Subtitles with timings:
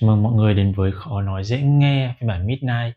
[0.00, 2.94] Chào mừng mọi người đến với Khó Nói Dễ Nghe phiên bản Midnight,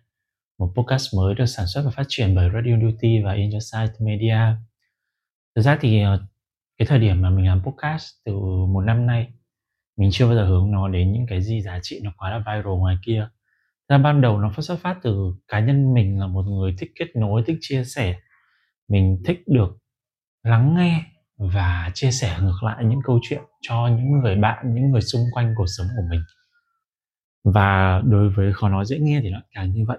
[0.59, 4.37] một podcast mới được sản xuất và phát triển bởi Radio Duty và Insight Media.
[5.55, 6.21] Thực ra thì ờ,
[6.77, 8.33] cái thời điểm mà mình làm podcast từ
[8.73, 9.27] một năm nay,
[9.97, 12.37] mình chưa bao giờ hướng nó đến những cái gì giá trị nó quá là
[12.37, 13.29] viral ngoài kia.
[13.89, 16.91] Ra ban đầu nó phát xuất phát từ cá nhân mình là một người thích
[16.99, 18.15] kết nối, thích chia sẻ.
[18.87, 19.77] Mình thích được
[20.43, 21.03] lắng nghe
[21.37, 25.21] và chia sẻ ngược lại những câu chuyện cho những người bạn, những người xung
[25.33, 26.21] quanh cuộc sống của mình
[27.43, 29.97] và đối với khó nói dễ nghe thì nó càng như vậy.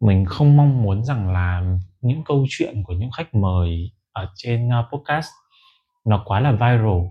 [0.00, 1.62] Mình không mong muốn rằng là
[2.00, 5.30] những câu chuyện của những khách mời ở trên ờ, podcast
[6.04, 7.08] nó quá là viral,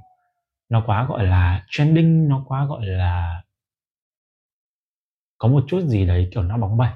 [0.70, 3.44] nó quá gọi là trending, nó quá gọi là
[5.38, 6.92] có một chút gì đấy kiểu nó bóng bẩy.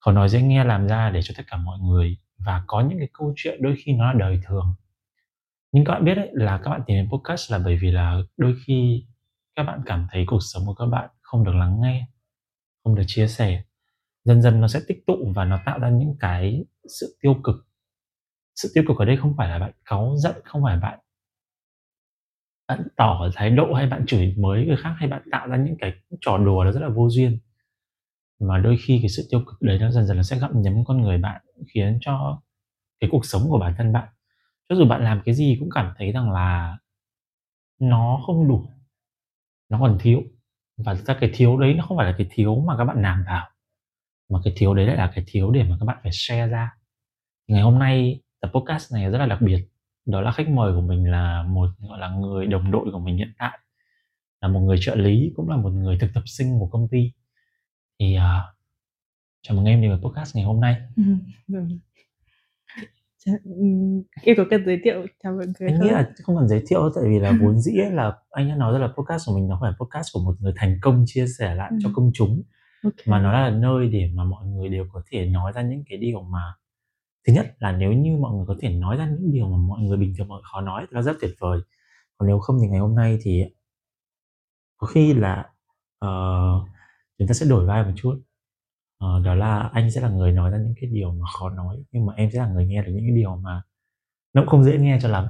[0.00, 2.98] Khó nói dễ nghe làm ra để cho tất cả mọi người và có những
[2.98, 4.74] cái câu chuyện đôi khi nó là đời thường.
[5.72, 8.18] Nhưng các bạn biết đấy, là các bạn tìm đến podcast là bởi vì là
[8.36, 9.06] đôi khi
[9.56, 12.06] các bạn cảm thấy cuộc sống của các bạn không được lắng nghe,
[12.84, 13.62] không được chia sẻ.
[14.24, 16.64] Dần dần nó sẽ tích tụ và nó tạo ra những cái
[17.00, 17.56] sự tiêu cực.
[18.54, 20.98] Sự tiêu cực ở đây không phải là bạn cáu giận, không phải bạn
[22.68, 25.76] bạn tỏ thái độ hay bạn chửi mới người khác hay bạn tạo ra những
[25.78, 27.38] cái trò đùa nó rất là vô duyên.
[28.40, 30.84] Mà đôi khi cái sự tiêu cực đấy nó dần dần nó sẽ gặm nhấm
[30.84, 31.42] con người bạn,
[31.74, 32.42] khiến cho
[33.00, 34.08] cái cuộc sống của bản thân bạn.
[34.68, 36.78] Cho dù bạn làm cái gì cũng cảm thấy rằng là
[37.80, 38.66] nó không đủ
[39.68, 40.22] nó còn thiếu.
[40.76, 43.02] Và thực ra cái thiếu đấy nó không phải là cái thiếu mà các bạn
[43.02, 43.50] làm vào
[44.28, 46.70] mà cái thiếu đấy lại là cái thiếu để mà các bạn phải share ra.
[47.48, 49.68] Ngày hôm nay tập podcast này rất là đặc biệt.
[50.06, 53.16] Đó là khách mời của mình là một gọi là người đồng đội của mình
[53.16, 53.58] hiện tại.
[54.40, 57.12] Là một người trợ lý cũng là một người thực tập sinh của công ty.
[58.00, 58.56] Thì uh,
[59.42, 60.80] chào mừng em đến với podcast ngày hôm nay.
[60.96, 61.02] Ừ,
[64.22, 65.86] em có cần giới thiệu chào mọi người anh không?
[65.86, 68.72] nghĩ là không cần giới thiệu tại vì là vốn dĩ là anh đã nói
[68.72, 71.54] ra là podcast của mình nó phải podcast của một người thành công chia sẻ
[71.54, 71.92] lại cho Ừ.
[71.96, 72.42] công chúng
[72.84, 72.92] Ok.
[73.06, 75.98] mà nó là nơi để mà mọi người đều có thể nói ra những cái
[75.98, 76.54] điều mà
[77.26, 79.80] thứ nhất là nếu như mọi người có thể nói ra những điều mà mọi
[79.80, 81.60] người bình thường mọi khó nói thì nó rất tuyệt vời
[82.18, 83.44] còn nếu không thì ngày hôm nay thì
[84.76, 85.44] có khi là
[85.98, 86.08] ờ,
[87.18, 88.20] chúng ta sẽ đổi vai một chút
[88.98, 91.84] Ờ, đó là anh sẽ là người nói ra những cái điều mà khó nói
[91.92, 93.62] nhưng mà em sẽ là người nghe được những cái điều mà
[94.34, 95.28] nó cũng không dễ nghe cho lắm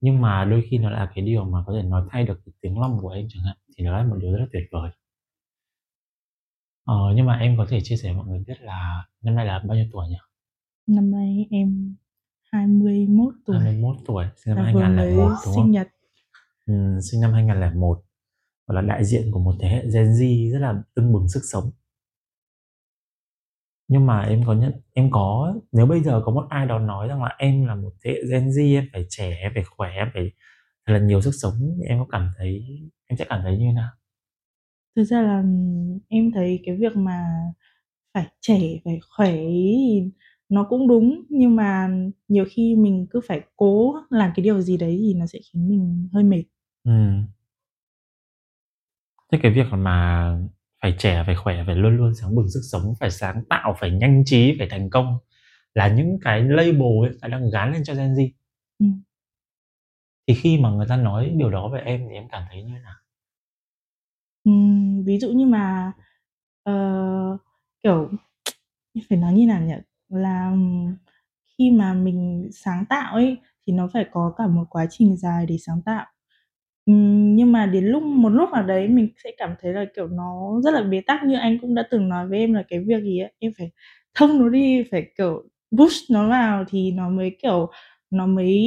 [0.00, 2.52] nhưng mà đôi khi nó là cái điều mà có thể nói thay được cái
[2.60, 4.90] tiếng lòng của em chẳng hạn thì nó là một điều rất là tuyệt vời
[6.84, 9.58] ờ, nhưng mà em có thể chia sẻ mọi người biết là năm nay là
[9.58, 10.16] bao nhiêu tuổi nhỉ?
[10.86, 11.94] Năm nay em
[12.52, 15.70] 21 tuổi 21 tuổi, sinh năm là vừa 2001 mới đúng sinh không?
[15.70, 15.88] nhật.
[16.66, 18.02] Ừ, sinh năm 2001
[18.66, 21.40] Gọi là đại diện của một thế hệ Gen Z rất là tưng bừng sức
[21.52, 21.70] sống
[23.92, 27.08] nhưng mà em có nhận em có nếu bây giờ có một ai đó nói
[27.08, 29.90] rằng là em là một thế hệ Gen Z em phải trẻ em phải khỏe
[29.96, 30.32] em phải
[30.86, 32.64] thật là nhiều sức sống thì em có cảm thấy
[33.06, 33.90] em sẽ cảm thấy như thế nào
[34.96, 35.42] Thực ra là
[36.08, 37.24] em thấy cái việc mà
[38.14, 40.02] phải trẻ, phải khỏe thì
[40.48, 41.88] nó cũng đúng nhưng mà
[42.28, 45.68] nhiều khi mình cứ phải cố làm cái điều gì đấy thì nó sẽ khiến
[45.68, 46.44] mình hơi mệt.
[46.84, 46.92] ừ.
[49.32, 50.28] thế cái việc mà
[50.82, 53.90] phải trẻ phải khỏe phải luôn luôn sáng bừng sức sống phải sáng tạo phải
[53.90, 55.18] nhanh trí phải thành công
[55.74, 56.82] là những cái label
[57.22, 58.30] ấy, đang gán lên cho Gen Z
[58.78, 58.86] Ừ.
[60.28, 62.72] thì khi mà người ta nói điều đó về em thì em cảm thấy như
[62.74, 62.94] thế nào
[64.44, 65.92] Ừm, ví dụ như mà
[66.62, 66.72] ờ,
[67.82, 68.10] kiểu
[69.08, 69.74] phải nói như nào nhỉ?
[70.08, 70.52] Là
[71.58, 75.46] khi mà mình sáng tạo ấy thì nó phải có cả một quá trình dài
[75.46, 76.06] để sáng tạo.
[76.86, 80.06] Ừm, nhưng mà đến lúc một lúc nào đấy mình sẽ cảm thấy là kiểu
[80.08, 82.78] nó rất là bế tắc như anh cũng đã từng nói với em là cái
[82.86, 83.70] việc gì ấy, em phải
[84.14, 85.42] thông nó đi, phải kiểu
[85.78, 87.70] push nó vào thì nó mới kiểu
[88.10, 88.58] nó mới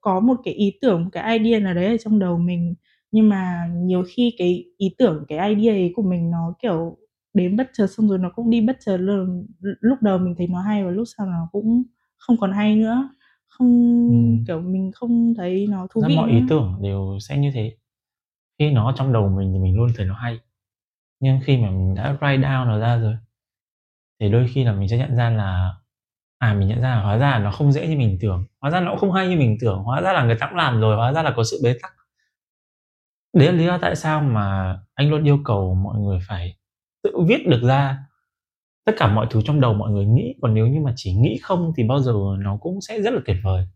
[0.00, 2.74] có một cái ý tưởng, một cái idea nào đấy ở trong đầu mình.
[3.12, 6.96] Nhưng mà nhiều khi cái ý tưởng, cái idea ấy của mình nó kiểu
[7.34, 9.46] đến bất chợt xong rồi nó cũng đi bất chợt luôn.
[9.80, 11.82] Lúc đầu mình thấy nó hay và lúc sau nó cũng
[12.16, 13.08] không còn hay nữa.
[13.58, 13.68] Không
[14.10, 14.44] Ừ.
[14.46, 16.46] kiểu mình không thấy nó thú vị mọi ý nữa.
[16.48, 17.76] tưởng đều sẽ như thế.
[18.58, 20.38] Khi nó trong đầu mình thì mình luôn thấy nó hay.
[21.20, 23.16] Nhưng khi mà mình đã write down nó ra rồi
[24.20, 25.74] thì đôi khi là mình sẽ nhận ra là
[26.38, 28.44] à mình nhận ra là hóa ra là nó không dễ như mình tưởng.
[28.60, 29.78] Hóa ra nó cũng không hay như mình tưởng.
[29.82, 30.96] Hóa ra là người ta cũng làm rồi.
[30.96, 31.92] Hóa ra là có sự bế tắc.
[33.32, 36.56] Đấy là lý do tại sao mà anh luôn yêu cầu mọi người phải
[37.02, 37.98] tự viết được ra
[38.84, 41.38] tất cả mọi thứ trong đầu mọi người nghĩ, còn nếu như mà chỉ nghĩ
[41.42, 43.66] không thì bao giờ nó cũng sẽ rất là tuyệt vời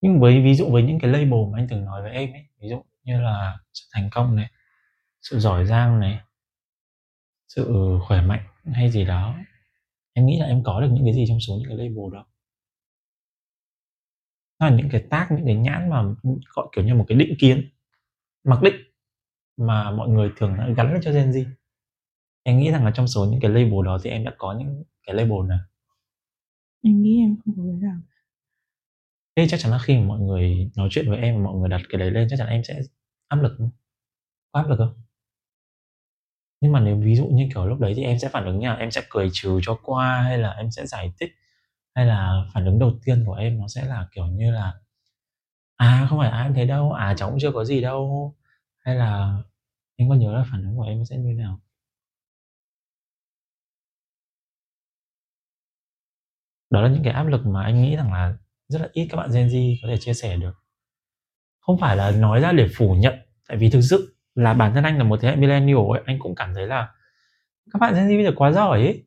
[0.00, 2.42] nhưng với, ví dụ với những cái label mà anh từng nói với em ấy,
[2.60, 4.50] ví dụ như là sự thành công này,
[5.22, 6.20] sự giỏi giang này,
[7.48, 8.42] sự khỏe mạnh
[8.72, 9.34] hay gì đó,
[10.12, 12.26] em nghĩ là em có được những cái gì trong số những cái label đó
[14.58, 16.04] nó là những cái tác, những cái nhãn mà
[16.54, 17.68] gọi kiểu như một cái định kiến,
[18.44, 18.74] mặc định
[19.56, 21.44] mà mọi người thường gắn cho Gen Z?
[22.44, 24.84] Em nghĩ rằng là trong số những cái label đó thì em đã có những
[25.06, 25.58] cái label nào?
[26.82, 28.00] Em nghĩ em không có cái nào.
[29.36, 31.68] Thế chắc chắn là khi mà mọi người nói chuyện với em và mọi người
[31.68, 32.80] đặt cái đấy lên chắc chắn em sẽ
[33.28, 33.70] áp lực không?
[34.52, 34.94] Có áp lực không?
[36.60, 38.66] Nhưng mà nếu ví dụ như, kiểu, lúc đấy thì em sẽ phản ứng như
[38.66, 38.76] nào?
[38.76, 41.30] Em sẽ cười trừ cho qua hay là em sẽ giải thích?
[41.94, 44.72] Hay là phản ứng đầu tiên của em nó sẽ là, kiểu như là
[45.76, 48.34] "À, không phải ai cũng thế đâu, à, cháu cũng chưa có gì đâu."
[48.80, 49.38] Hay là
[49.96, 51.60] em có nhớ là phản ứng của em sẽ như nào?
[56.70, 58.34] Đó là những cái áp lực mà anh nghĩ rằng là
[58.68, 60.54] rất là ít các bạn Gen Z có thể chia sẻ được.
[61.60, 63.14] Không phải là nói ra để phủ nhận,
[63.48, 66.18] tại vì thực sự là bản thân anh là một thế hệ millennial ấy, anh
[66.18, 66.88] cũng cảm thấy là
[67.72, 69.04] các bạn Gen Z bây giờ quá giỏi ấy.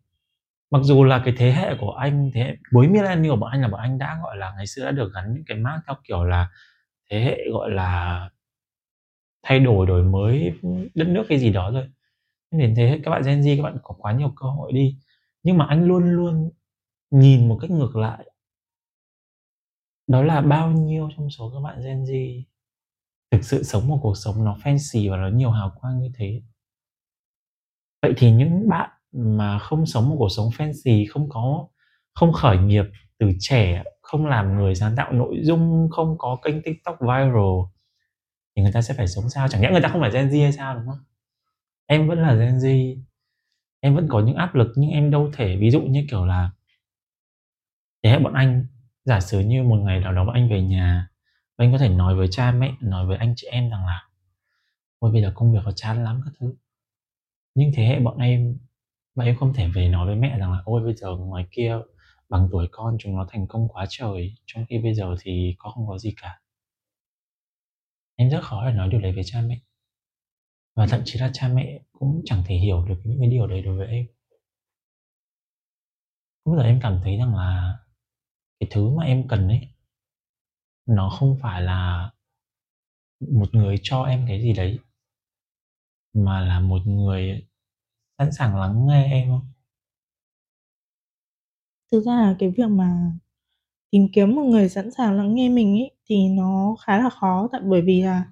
[0.71, 3.67] Mặc dù là cái thế hệ của anh, thế hệ với millennial bọn anh là
[3.67, 6.23] bọn anh đã, gọi là, ngày xưa đã được gắn những cái mác theo kiểu
[6.23, 6.49] là
[7.11, 8.29] thế hệ, gọi là,
[9.43, 10.53] thay đổi, đổi mới,
[10.95, 11.87] đất nước cái gì đó rồi.
[12.51, 14.97] nên thế hệ các bạn Gen Z các bạn có quá nhiều cơ hội đi.
[15.43, 16.51] Nhưng mà anh luôn luôn
[17.13, 18.25] nhìn một cách ngược lại.
[20.07, 22.41] Đó là bao nhiêu trong số các bạn Gen Z
[23.31, 26.41] thực sự sống một cuộc sống nó fancy và nó nhiều hào quang như thế?
[28.01, 31.67] Vậy thì những bạn mà không sống một cuộc sống fancy, không có
[32.13, 32.85] không khởi nghiệp
[33.19, 37.59] từ trẻ, không làm người sáng tạo nội dung, không có kênh TikTok viral
[38.55, 39.47] thì người ta sẽ phải sống sao?
[39.47, 41.03] Chẳng nhẽ người ta không phải Gen Z hay sao, đúng không?
[41.85, 42.97] Em vẫn là Gen Z,
[43.79, 46.51] em vẫn có những áp lực nhưng em đâu thể ví dụ như, kiểu là
[48.03, 48.65] thế hệ bọn anh,
[49.05, 51.09] giả sử như một ngày nào đó bọn anh về nhà
[51.57, 54.03] bọn anh có thể nói với cha mẹ, nói với anh chị em rằng là
[54.99, 56.55] "Ôi, bây giờ công việc nó chán lắm" các thứ.
[57.55, 58.57] Nhưng thế hệ bọn em
[59.15, 61.77] bọn em không thể về nói với mẹ rằng là "Ôi, bây giờ ngoài kia
[62.29, 65.73] bằng tuổi con chúng nó thành công quá trời, trong khi bây giờ thì con
[65.73, 66.39] không có gì cả."
[68.15, 69.59] Em rất khó để nói điều đấy với cha mẹ.
[70.75, 73.61] Và thậm chí là cha mẹ cũng chẳng thể hiểu được những cái điều đấy
[73.61, 74.05] đối với em.
[76.45, 77.77] Lúc giờ em cảm thấy rằng là
[78.63, 79.61] cái thứ mà em cần ấy
[80.85, 82.09] nó không phải là
[83.33, 84.79] một người cho em cái gì đấy,
[86.13, 87.45] mà là một người
[88.17, 89.51] sẵn sàng lắng nghe em không?
[91.91, 93.11] Thực ra là cái việc mà
[93.91, 97.49] tìm kiếm một người sẵn sàng lắng nghe mình ấy, thì nó khá là khó,
[97.51, 98.25] tại bởi vì là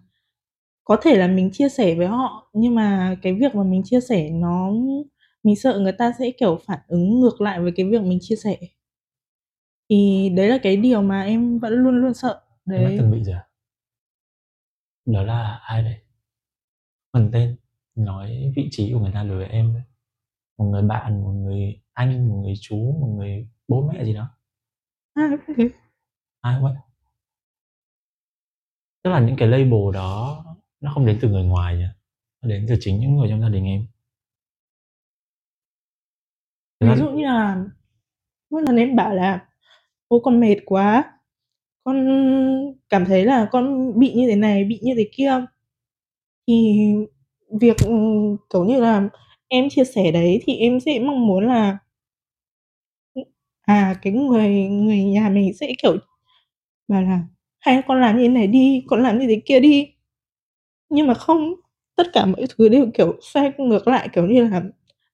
[0.85, 4.01] có thể là mình chia sẻ với họ, nhưng mà cái việc mà mình chia
[4.01, 4.71] sẻ nó
[5.43, 8.35] mình sợ người ta sẽ, kiểu, phản ứng ngược lại với cái việc mình chia
[8.37, 8.57] sẻ.
[9.91, 12.41] Thì đấy là cái điều mà em vẫn luôn luôn sợ.
[12.65, 12.97] Em đã Đấy.
[12.99, 13.47] từng bị rồi à?
[15.05, 16.01] Đó là ai đây?
[17.13, 17.57] Phần tên,
[17.95, 19.73] nói vị trí của người ta đối với em.
[20.57, 24.29] Một người bạn, một người anh, một người chú, một người bố mẹ gì đó.
[25.13, 25.69] Ai cũng thế.
[26.41, 26.75] Ai cũng vậy.
[29.03, 30.45] Tức là những cái label đó
[30.81, 31.85] nó không đến từ người ngoài nhỉ?
[32.41, 33.88] Nó đến từ chính những người trong gia đình em.
[36.79, 37.65] Thực Ví dụ như là
[38.49, 39.47] mỗi lần em bảo là
[40.11, 41.03] "Ôi, con mệt quá,
[41.85, 41.97] con
[42.89, 45.45] cảm thấy là con bị như thế này, bị như thế kia."
[46.47, 46.77] Thì
[47.61, 47.91] việc, ừ,
[48.53, 49.09] kiểu như là,
[49.47, 51.77] em chia sẻ đấy thì em sẽ mong muốn là
[53.67, 55.97] à, cái người người nhà mình sẽ, kiểu,
[56.87, 57.19] bảo là
[57.59, 59.87] "Hay con làm như thế này đi, con làm như thế kia đi."
[60.89, 61.55] Nhưng mà không,
[61.95, 64.63] tất cả mọi thứ đều, kiểu, xoay ngược lại, kiểu như là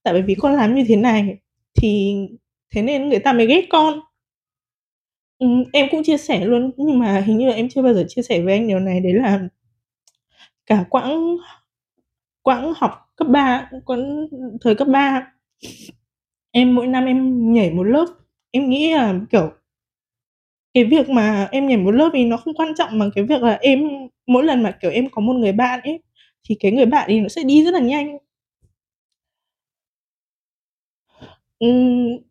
[0.04, 1.38] tại vì con làm như thế này
[1.82, 2.16] thì
[2.76, 4.00] thế nên người ta mới ghét con.
[5.40, 8.06] Ừm, em cũng chia sẻ luôn, nhưng mà hình như là em chưa bao giờ
[8.08, 9.40] chia sẻ với anh điều này, đấy là
[10.66, 11.38] cả quãng
[12.44, 14.28] quãng học cấp 3, quãng
[14.62, 15.32] thời cấp 3
[16.52, 18.06] em mỗi năm em nhảy một lớp,
[18.52, 19.52] em nghĩ là, kiểu
[20.74, 23.42] cái việc mà em nhảy một lớp thì nó không quan trọng bằng cái việc
[23.44, 23.80] là em
[24.28, 26.00] mỗi lần mà, kiểu, em có một người bạn ấy,
[26.50, 28.18] thì cái người bạn ấy nó sẽ đi rất là nhanh.
[31.60, 32.27] Ừm.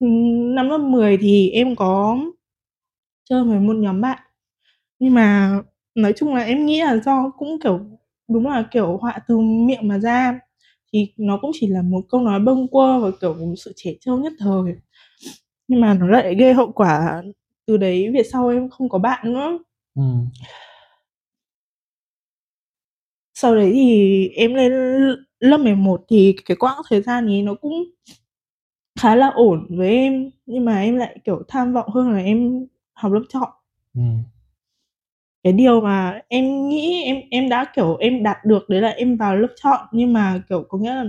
[0.00, 2.16] Ừm, năm lớp 10 thì em có
[3.30, 4.18] chơi với một nhóm bạn,
[4.98, 5.58] nhưng mà
[5.96, 7.80] nói chung là em nghĩ là do cũng, kiểu,
[8.28, 10.40] đúng là, kiểu, họa từ miệng mà ra,
[10.94, 14.18] thì nó cũng chỉ là một câu nói bâng quơ và, kiểu, sự trẻ trâu
[14.18, 14.74] nhất thời.
[15.68, 17.22] Nhưng mà nó lại gây hậu quả
[17.66, 19.58] từ đấy về sau em không có bạn nữa.
[19.96, 20.28] Ừm.
[23.34, 27.54] Sau đấy thì em lên l lớp 11 thì cái quãng thời gian ấy nó
[27.54, 27.84] cũng
[29.00, 32.66] khá là ổn với em, nhưng mà em lại, kiểu, tham vọng hơn là em
[32.94, 33.48] học lớp chọn.
[33.94, 34.22] Ừm.
[35.44, 39.16] Cái điều mà em nghĩ em em đã, kiểu, em đạt được đấy là em
[39.16, 41.04] vào lớp chọn, nhưng mà, kiểu, có nghĩa là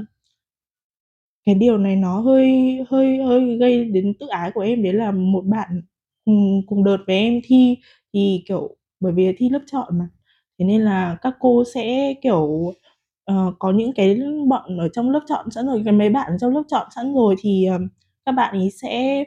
[1.45, 5.11] cái điều này nó hơi hơi hơi gây đến tự ái của em, đấy là
[5.11, 5.81] một bạn
[6.25, 7.77] cùng cùng đợt với em thi
[8.13, 10.07] thì kiểu bởi vì thi lớp chọn mà
[10.59, 12.73] thế nên là các cô sẽ kiểu
[13.31, 16.37] uh, có những cái bọn ở trong lớp chọn sẵn rồi cái mấy bạn ở
[16.37, 17.81] trong lớp chọn sẵn rồi thì uh,
[18.25, 19.23] các bạn ấy sẽ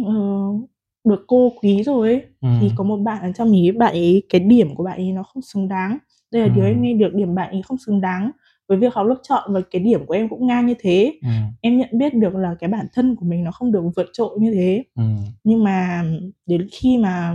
[0.00, 0.70] uh,
[1.04, 2.22] được cô quý rồi ấy.
[2.40, 2.48] Ừ.
[2.60, 5.22] thì có một bạn ở trong ý bạn ấy cái điểm của bạn ấy nó
[5.22, 5.98] không xứng đáng
[6.32, 6.52] đây là Ừ.
[6.54, 8.30] điều em nghe được điểm bạn ấy không xứng đáng
[8.68, 11.28] với việc học lớp chọn và cái điểm của em cũng ngang như thế ừ,
[11.60, 14.38] em nhận biết được là cái bản thân của mình nó không được vượt trội
[14.40, 15.02] như thế ừ,
[15.44, 16.04] nhưng mà
[16.46, 17.34] đến khi mà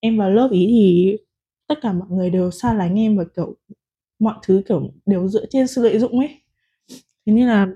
[0.00, 1.16] em vào lớp ý thì
[1.68, 3.54] tất cả mọi người đều xa lánh em và kiểu
[4.24, 6.30] mọi thứ, kiểu, đều dựa trên sự lợi dụng ấy.
[7.26, 7.68] Thế nên là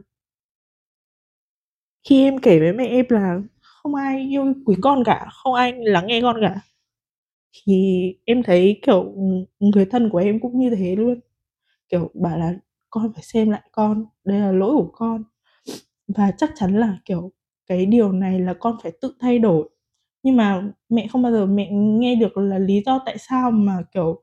[2.09, 5.73] khi em kể với mẹ em là không ai yêu quý con cả, không ai
[5.85, 6.61] lắng nghe con cả,
[7.67, 9.15] thì em thấy, kiểu,
[9.61, 11.21] người thân của em cũng như thế luôn.
[11.91, 12.55] Kiểu, bảo là
[12.91, 15.25] con phải xem lại con, đây là lỗi của con.
[16.09, 17.33] Và chắc chắn là, kiểu,
[17.67, 19.71] cái điều này là con phải tự thay đổi.
[20.23, 23.79] Nhưng mà mẹ không bao giờ mẹ nghe được là lý do tại sao mà,
[23.95, 24.23] kiểu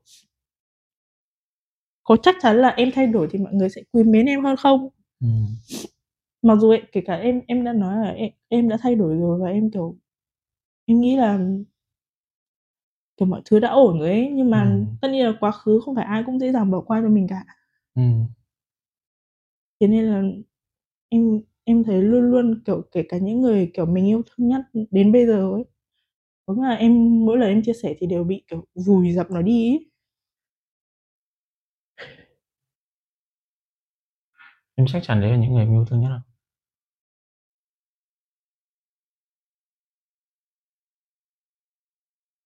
[2.06, 4.56] có chắc chắn là em thay đổi thì mọi người sẽ quý mến em hơn
[4.56, 4.88] không
[5.20, 5.26] ừ.
[6.42, 9.16] mặc dù ấy, kể cả em em đã nói là em, em đã thay đổi
[9.16, 9.96] rồi và em kiểu
[10.86, 11.38] em nghĩ là
[13.16, 14.84] kiểu mọi thứ đã ổn rồi ấy nhưng mà Ừ.
[15.00, 17.26] tất nhiên là quá khứ không phải ai cũng dễ dàng bỏ qua cho mình
[17.28, 17.44] cả
[17.94, 18.02] Ừ.
[19.80, 20.22] thế nên là
[21.08, 24.60] em em thấy luôn luôn kiểu kể cả những người kiểu mình yêu thương nhất
[24.90, 25.64] đến bây giờ ấy
[26.48, 29.42] đúng là em mỗi lần em chia sẻ thì đều bị kiểu vùi dập nó
[29.42, 29.86] đi ấy.
[34.76, 36.20] Em chắc chắn đấy là những người em yêu thương nhất rồi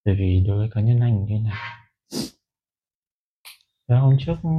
[0.05, 1.81] bởi vì đối với cá nhân anh như thế này
[3.89, 4.51] Thế dạ, hôm trước ừ,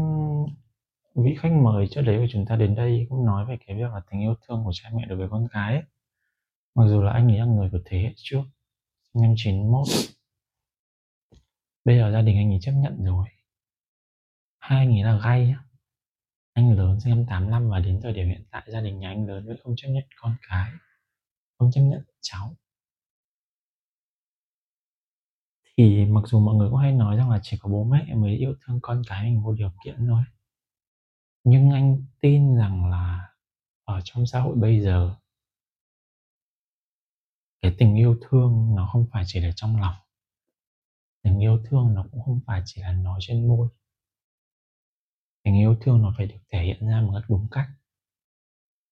[1.16, 3.92] vị khách mời trước đấy của chúng ta đến đây cũng nói về cái việc
[3.94, 5.84] là tình yêu thương của cha mẹ đối với con cái ấy.
[6.75, 8.44] mặc dù là anh ấy là người của thế hệ trước,
[9.13, 9.88] sinh năm 91
[11.86, 13.25] bây giờ gia đình anh ấy chấp nhận rồi
[14.60, 15.71] hai anh ấy là gay nhá
[16.53, 19.27] anh lớn sinh năm 85 và đến thời điểm hiện tại gia đình nhà anh
[19.27, 20.72] lớn vẫn không chấp nhận con cái,
[21.58, 22.55] không chấp nhận cháu.
[25.77, 28.38] Thì mặc dù mọi người cũng hay nói rằng là chỉ có bố mẹ mới
[28.38, 30.24] yêu thương con cái mình vô điều kiện thôi.
[31.43, 33.29] Nhưng anh tin rằng là
[33.84, 35.15] ở trong xã hội bây giờ,
[37.62, 39.96] cái tình yêu thương nó không phải chỉ là trong lòng.
[41.24, 43.67] Tình yêu thương nó cũng không phải chỉ là nói trên môi
[45.44, 47.68] tình yêu thương nó phải được thể hiện ra một cách đúng cách.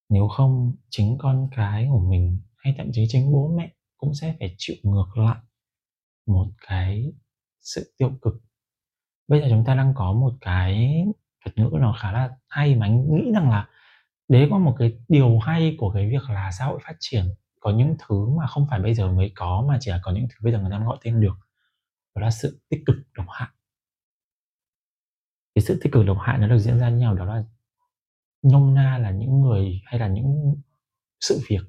[0.09, 4.35] Nếu không, chính con cái của mình hay thậm chí chính bố mẹ cũng sẽ
[4.39, 5.37] phải chịu ngược lại
[6.27, 7.13] một cái
[7.61, 8.33] sự tiêu cực.
[9.27, 11.03] Bây giờ chúng ta đang có một cái
[11.45, 13.67] thuật ngữ nó khá là hay mà anh nghĩ rằng là
[14.27, 17.25] đấy có một cái điều hay của cái việc là xã hội phát triển.
[17.59, 20.27] Có những thứ mà không phải bây giờ mới có mà chỉ là có những
[20.29, 21.35] thứ bây giờ người ta gọi tên được.
[22.15, 23.49] Đó là sự tích cực độc hại
[25.59, 27.43] cái sự tích cực độc hại nó được diễn ra như nào đó là
[28.41, 30.55] nhông na là những người hay là những
[31.21, 31.61] sự việc.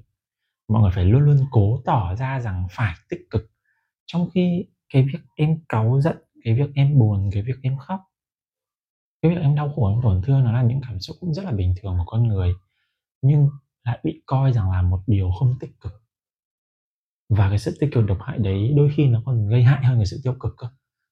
[0.67, 3.51] Mọi người phải luôn luôn cố tỏ ra rằng phải tích cực.
[4.05, 7.99] Trong khi cái việc em cáu giận, cái việc em buồn, cái việc em khóc,
[9.21, 11.45] cái việc em đau khổ, em tổn thương nó là những cảm xúc cũng rất
[11.45, 12.53] là bình thường của con người,
[13.21, 13.49] nhưng
[13.83, 16.03] lại bị coi rằng là một điều không tích cực.
[17.29, 19.97] Và cái sự tích cực độc hại đấy đôi khi nó còn gây hại hơn
[19.97, 20.67] cái sự tiêu cực cơ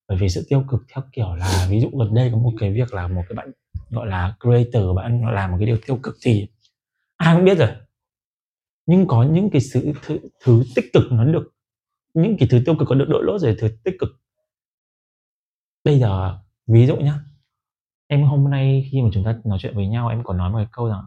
[0.10, 2.74] bởi vì sự tiêu cực theo kiểu là ví dụ gần đây có một cái
[2.74, 3.52] việc là một cái bạn
[3.90, 6.48] gọi là creator bạn làm một cái điều tiêu cực thì
[7.18, 7.70] ai cũng biết rồi.
[8.86, 11.54] Nhưng có những cái sự thứ, thứ tích cực nó được
[12.14, 14.10] những cái thứ tiêu cực có được đội lốt rồi thứ tích cực.
[15.84, 17.20] Bây giờ ví dụ nhá
[18.08, 20.58] em hôm nay khi mà chúng ta nói chuyện với nhau em có nói một
[20.58, 21.06] cái câu rằng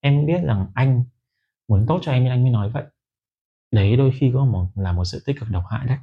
[0.00, 1.04] em biết rằng anh
[1.68, 2.84] muốn tốt cho em nên anh mới nói vậy.
[3.70, 5.98] Đấy đôi khi có một là một sự tích cực độc hại đấy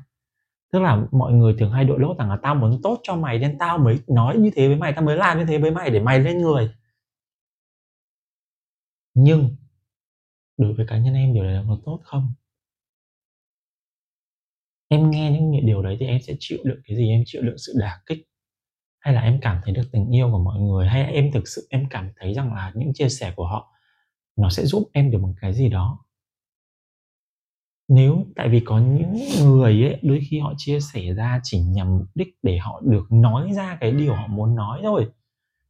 [0.72, 3.40] tức là mọi người thường hay đội lốt rằng là tao muốn tốt cho mày
[3.40, 5.90] nên tao mới nói như thế với mày, tao mới làm như thế với mày
[5.90, 6.72] để mày lên người.
[9.14, 9.56] Nhưng
[10.58, 12.34] đối với cá nhân em, điều đấy là có tốt không?
[14.88, 17.10] Em nghe những điều đấy thì em sẽ chịu đựng cái gì?
[17.10, 18.28] Em chịu đựng sự đả kích?
[19.00, 20.88] Hay là em cảm thấy được tình yêu của mọi người?
[20.88, 23.74] Hay là em thực sự, em cảm thấy rằng là những chia sẻ của họ
[24.38, 26.06] nó sẽ giúp em được một cái gì đó?
[27.94, 31.98] Nếu, tại vì có những người ấy, đôi khi họ chia sẻ ra chỉ nhằm
[31.98, 35.08] mục đích để họ được nói ra cái điều họ muốn nói thôi.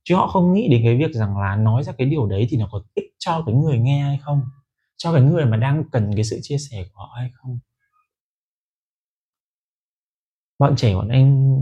[0.03, 2.57] Chứ họ không nghĩ đến cái việc rằng là nói ra cái điều đấy thì
[2.57, 4.41] nó có ích cho cái người nghe hay không?
[4.97, 7.59] Cho cái người mà đang cần cái sự chia sẻ của họ hay không?
[10.59, 11.57] Bọn trẻ bọn anh,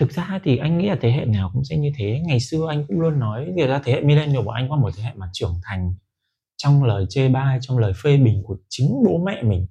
[0.00, 2.22] thực ra thì anh nghĩ là thế hệ nào cũng sẽ như thế.
[2.26, 4.90] Ngày xưa anh cũng luôn nói việc ra thế hệ millennial của anh có một
[4.96, 5.94] thế hệ mà trưởng thành
[6.56, 9.66] trong lời chê bai, trong lời phê bình của chính bố mẹ mình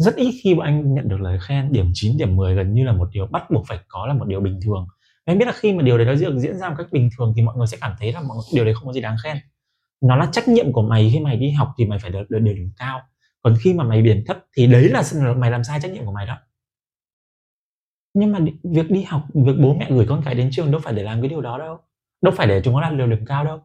[0.00, 1.72] rất ít khi bọn anh nhận được lời khen.
[1.72, 4.24] Điểm 9, điểm 10 gần như là một điều bắt buộc phải có là một
[4.28, 4.86] điều bình thường.
[5.24, 7.32] Em biết là khi mà điều đấy nó diễn diễn ra một cách bình thường
[7.36, 9.16] thì mọi người sẽ cảm thấy là mọi người, điều đấy không có gì đáng
[9.24, 9.36] khen.
[10.00, 12.38] Nó là trách nhiệm của mày khi mày đi học thì mày phải được, được,
[12.38, 13.00] điểm cao.
[13.42, 15.02] Còn khi mà mày điểm thấp thì đấy là
[15.36, 16.38] mày làm sai trách nhiệm của mày đó.
[18.14, 20.92] Nhưng mà việc đi học việc bố mẹ gửi con cái đến trường đâu phải
[20.94, 21.78] để làm cái điều đó đâu.
[22.22, 23.58] Đâu phải để chúng nó đạt được điểm cao đâu.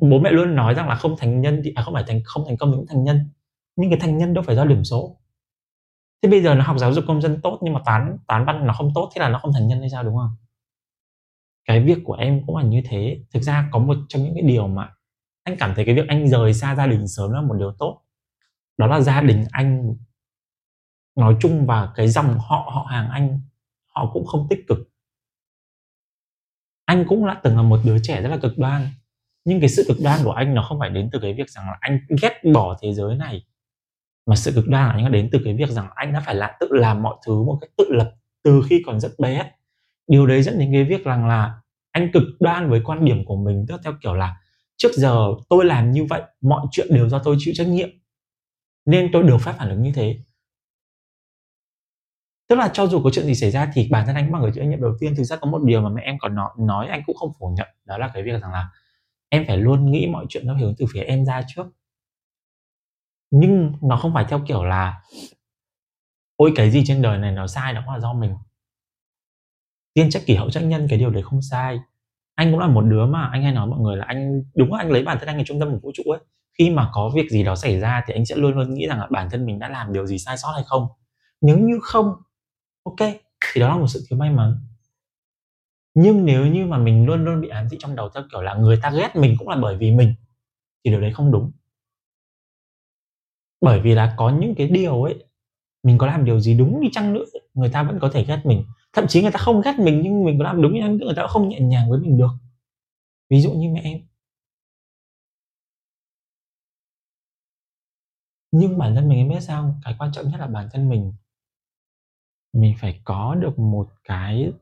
[0.00, 2.44] Bố mẹ luôn nói rằng là không thành nhân thì à không phải thành không
[2.46, 3.30] thành công thì cũng thành nhân.
[3.76, 5.16] Nhưng cái thành nhân đâu phải do điểm số
[6.24, 8.66] thế bây giờ nó học giáo dục công dân tốt nhưng mà toán toán văn
[8.66, 10.36] nó không tốt, thế là nó không thành nhân hay sao, đúng không?
[11.64, 13.20] Cái việc của em cũng là như thế.
[13.32, 14.94] Thực ra có một trong những cái điều mà
[15.42, 18.02] anh cảm thấy cái việc anh rời xa gia đình sớm là một điều tốt.
[18.76, 19.96] Đó là gia đình anh,
[21.16, 23.40] nói chung và cái dòng họ họ hàng anh,
[23.86, 24.78] họ cũng không tích cực.
[26.84, 28.88] Anh cũng đã từng là một đứa trẻ rất là cực đoan,
[29.44, 31.66] nhưng cái sự cực đoan của anh nó không phải đến từ cái việc rằng
[31.66, 33.44] là anh ghét bỏ thế giới này
[34.26, 36.56] mà sự cực đoan là anh đến từ cái việc rằng anh đã phải là
[36.60, 39.50] tự làm mọi thứ một cách tự lập từ khi còn rất bé.
[40.06, 41.54] Điều đấy dẫn đến cái việc rằng là
[41.90, 44.36] anh cực đoan với quan điểm của mình tức theo kiểu là
[44.76, 47.88] trước giờ tôi làm như vậy mọi chuyện đều do tôi chịu trách nhiệm.
[48.86, 50.18] Nên tôi được phép phản ứng như thế.
[52.48, 54.50] Tức là cho dù có chuyện gì xảy ra thì bản thân anh bằng người
[54.54, 55.14] chịu trách nhiệm đầu tiên.
[55.16, 57.54] Thực ra có một điều mà mẹ em còn nói, nói anh cũng không phủ
[57.56, 57.68] nhận.
[57.84, 58.68] Đó là cái việc rằng là
[59.28, 61.66] em phải luôn nghĩ mọi chuyện nó hướng từ phía em ra trước
[63.36, 65.02] nhưng nó không phải theo kiểu là,
[66.36, 68.34] ôi, cái gì trên đời này nó sai nó là do mình.
[69.94, 71.78] Tiên trách kỷ hậu trách nhân, cái điều đấy không sai.
[72.34, 74.78] Anh cũng là một đứa mà, anh hay nói mọi người là anh, đúng là
[74.78, 76.20] anh lấy bản thân anh là trung tâm của vũ trụ ấy.
[76.58, 78.98] Khi mà có việc gì đó xảy ra thì anh sẽ luôn luôn nghĩ rằng
[78.98, 80.86] là bản thân mình đã làm điều gì sai sót hay không.
[81.40, 82.14] Nếu như không,
[82.84, 83.10] ok,
[83.54, 84.58] thì đó là một sự thiếu may mắn.
[85.94, 88.54] Nhưng nếu như mà mình luôn luôn bị ám thị trong đầu theo kiểu là
[88.54, 90.14] người ta ghét mình cũng là bởi vì mình,
[90.84, 91.52] thì điều đấy không đúng
[93.64, 95.24] bởi vì là có những cái điều ấy,
[95.84, 98.40] mình có làm điều gì đúng đi chăng nữa, người ta vẫn có thể ghét
[98.44, 98.64] mình.
[98.92, 101.06] Thậm chí người ta không ghét mình nhưng mình có làm đúng đi chăng nữa,
[101.06, 102.30] người ta cũng không nhẹ nhàng với mình được.
[103.30, 103.98] Ví dụ như mẹ em.
[108.52, 111.12] Nhưng bản thân mình em biết sao cái quan trọng nhất là bản thân mình.
[112.52, 114.52] Mình phải có được một cái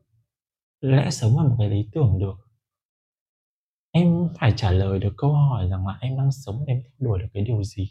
[0.81, 2.35] lẽ sống và một cái lý tưởng được.
[3.91, 7.19] Em phải trả lời được câu hỏi rằng là em đang sống, em theo đuổi
[7.19, 7.91] được cái điều gì?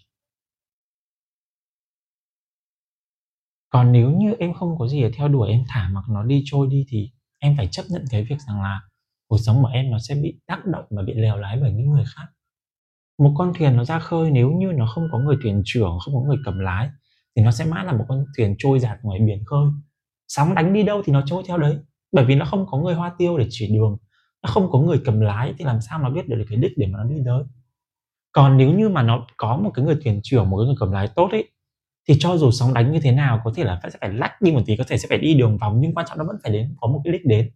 [3.72, 6.44] Còn nếu như em không có gì để theo đuổi, em thả mặc nó đi
[6.46, 8.82] trôi đi thì em phải chấp nhận cái việc rằng là
[9.28, 11.92] cuộc sống của em nó sẽ bị tác động và bị lèo lái bởi những
[11.92, 12.26] người khác.
[13.20, 16.14] Một con thuyền nó ra khơi, nếu như nó không có người thuyền trưởng, không
[16.14, 16.90] có người cầm lái,
[17.36, 19.66] thì nó sẽ mãi là một con thuyền trôi giạt ngoài biển khơi.
[20.28, 21.78] Sóng đánh đi đâu thì nó trôi theo đấy,
[22.12, 23.98] bởi vì nó không có người hoa tiêu để chỉ đường,
[24.44, 26.88] nó không có người cầm lái thì làm sao mà biết được cái đích để
[26.88, 27.44] mà nó đi tới.
[28.32, 30.92] Còn nếu như mà nó có một cái người thuyền trưởng, một cái người cầm
[30.92, 31.52] lái tốt ấy
[32.08, 34.42] thì cho dù sóng đánh như thế nào, có thể là phải sẽ phải lách
[34.42, 36.38] đi một tí, có thể sẽ phải đi đường vòng, nhưng quan trọng nó vẫn
[36.44, 37.52] phải đến, có một cái đích đến.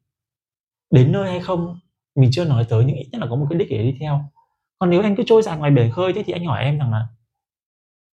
[0.92, 1.80] Đến nơi hay không,
[2.16, 4.32] mình chưa nói tới, nhưng ít nhất là có một cái đích để đi theo.
[4.80, 6.92] Còn nếu anh cứ trôi dạt ngoài biển khơi thế thì anh hỏi em rằng
[6.92, 7.08] là,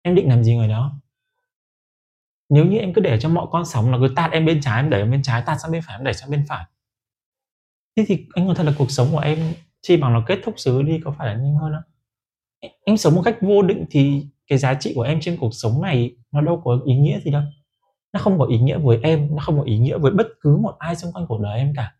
[0.02, 0.92] em định làm gì người đó?
[2.48, 4.76] Nếu như em cứ để cho mọi con sóng nó cứ tạt em bên trái,
[4.76, 6.64] em đẩy em bên trái, tạt sang bên phải, em đẩy sang bên phải.
[7.96, 9.38] Thế thì anh nói thật là cuộc sống của em
[9.82, 11.92] chi bằng nó kết thúc xứ đi có phải là nhanh hơn không?
[12.84, 15.82] Em sống một cách vô định thì cái giá trị của em trên cuộc sống
[15.82, 17.42] này nó đâu có ý nghĩa gì đâu.
[18.12, 20.56] Nó không có ý nghĩa với em, nó không có ý nghĩa với bất cứ
[20.56, 21.96] một ai xung quanh cuộc đời em cả.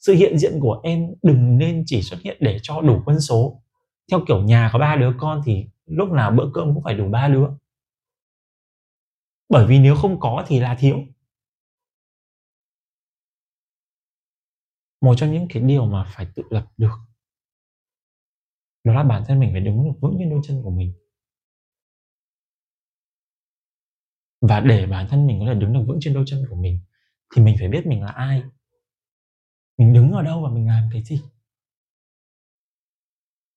[0.00, 3.62] Sự hiện diện của em đừng nên chỉ xuất hiện để cho đủ quân số.
[4.10, 7.08] Theo kiểu nhà có ba đứa con thì lúc nào bữa cơm cũng phải đủ
[7.08, 7.46] ba đứa.
[9.48, 10.96] Bởi vì nếu không có thì là thiếu.
[15.00, 16.96] Một trong những cái điều mà phải tự lập được,
[18.84, 20.92] đó là bản thân mình phải đứng được vững trên đôi chân của mình.
[24.40, 26.80] Và để bản thân mình có thể đứng được vững trên đôi chân của mình,
[27.34, 28.42] thì mình phải biết mình là ai.
[29.78, 31.22] Mình đứng ở đâu và mình làm cái gì.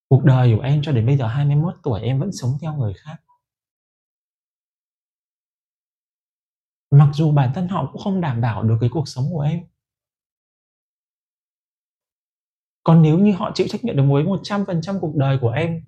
[0.10, 2.94] Cuộc đời của em cho đến bây giờ 21 tuổi em vẫn sống theo người
[2.94, 3.16] khác.
[6.92, 9.64] Mặc dù bản thân họ cũng không đảm bảo được cái cuộc sống của em.
[12.84, 15.38] Còn nếu như họ chịu trách nhiệm được với một trăm phần trăm cuộc đời
[15.42, 15.82] của em,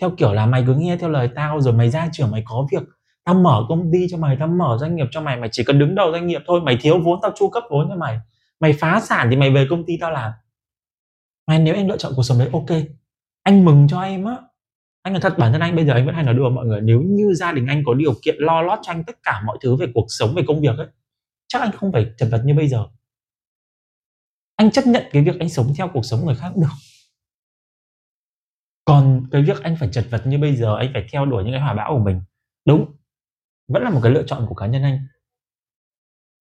[0.00, 2.66] theo kiểu là mày cứ nghe theo lời tao, rồi mày ra trường mày có
[2.72, 2.82] việc
[3.28, 5.78] tao mở công ty cho mày, tao mở doanh nghiệp cho mày mày chỉ cần
[5.78, 8.18] đứng đầu doanh nghiệp thôi, mày thiếu vốn, tao chu cấp vốn cho mày.
[8.60, 10.32] Mày phá sản thì mày về công ty tao làm.
[11.46, 12.78] Mày nếu em lựa chọn cuộc sống đấy, ok.
[13.42, 14.36] Anh mừng cho em á.
[15.02, 16.80] Anh là thật, bản thân anh bây giờ anh vẫn hay nói đùa mọi người,
[16.80, 19.58] nếu như gia đình anh có điều kiện lo lót cho anh tất cả mọi
[19.62, 20.86] thứ về cuộc sống, về công việc ấy,
[21.48, 22.86] chắc anh không phải chật vật như bây giờ.
[24.56, 26.68] Anh chấp nhận cái việc anh sống theo cuộc sống người khác được.
[28.84, 31.52] Còn cái việc anh phải chật vật như bây giờ, anh phải theo đuổi những
[31.52, 32.20] cái hòa bão của mình.
[32.64, 32.94] Đúng
[33.68, 34.98] vẫn là một cái lựa chọn của cá nhân anh.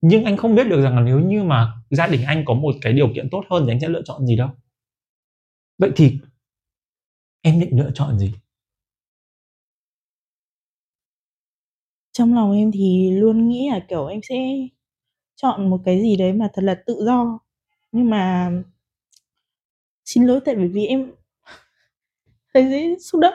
[0.02, 2.76] Nhưng anh không biết được rằng là nếu như mà gia đình anh có một
[2.82, 4.50] cái điều kiện tốt hơn thì anh sẽ lựa chọn gì đâu.
[5.78, 6.20] Vậy thì
[7.42, 8.34] em định lựa chọn gì?
[12.12, 14.36] Trong lòng em thì luôn nghĩ là, kiểu, em sẽ
[15.36, 17.40] chọn một cái gì đấy mà thật là tự do.
[17.92, 18.52] Nhưng mà
[20.06, 21.12] xin lỗi tại bởi vì em
[22.54, 23.34] thấy dễ xúc động.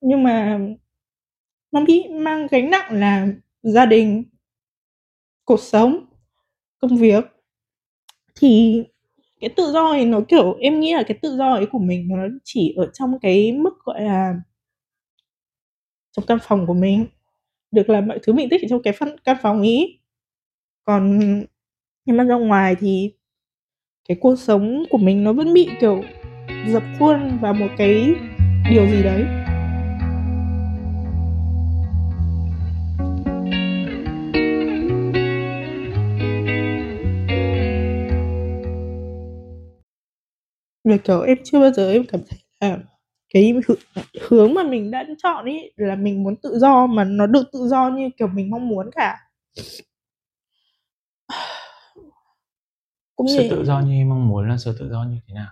[0.00, 0.58] Nhưng mà
[1.72, 3.28] nó bị mang gánh nặng là
[3.62, 4.24] gia đình,
[5.44, 6.06] cuộc sống,
[6.78, 7.24] công việc.
[8.36, 8.82] Thì
[9.40, 12.08] cái tự do thì nó kiểu, em nghĩ là cái tự do ấy của mình
[12.08, 14.34] nó chỉ ở trong cái mức, gọi là,
[16.12, 17.06] trong căn phòng của mình,
[17.70, 20.00] được làm mọi thứ mình thích ở trong cái phân căn phòng ý.
[20.84, 21.20] Còn
[22.04, 23.12] nhưng mà ra ngoài thì
[24.08, 26.02] cái cuộc sống của mình nó vẫn bị, kiểu,
[26.66, 28.14] dập khuôn vào một cái
[28.70, 29.41] điều gì đấy.
[40.84, 42.78] Và kiểu em chưa bao giờ em cảm thấy là
[43.28, 43.54] cái
[44.20, 47.68] hướng mà mình đã chọn ý là mình muốn tự do mà nó được tự
[47.68, 49.18] do như kiểu mình mong muốn cả.
[53.16, 53.50] Cũng sự như...
[53.50, 55.50] tự do như em mong muốn là sự tự do như thế nào?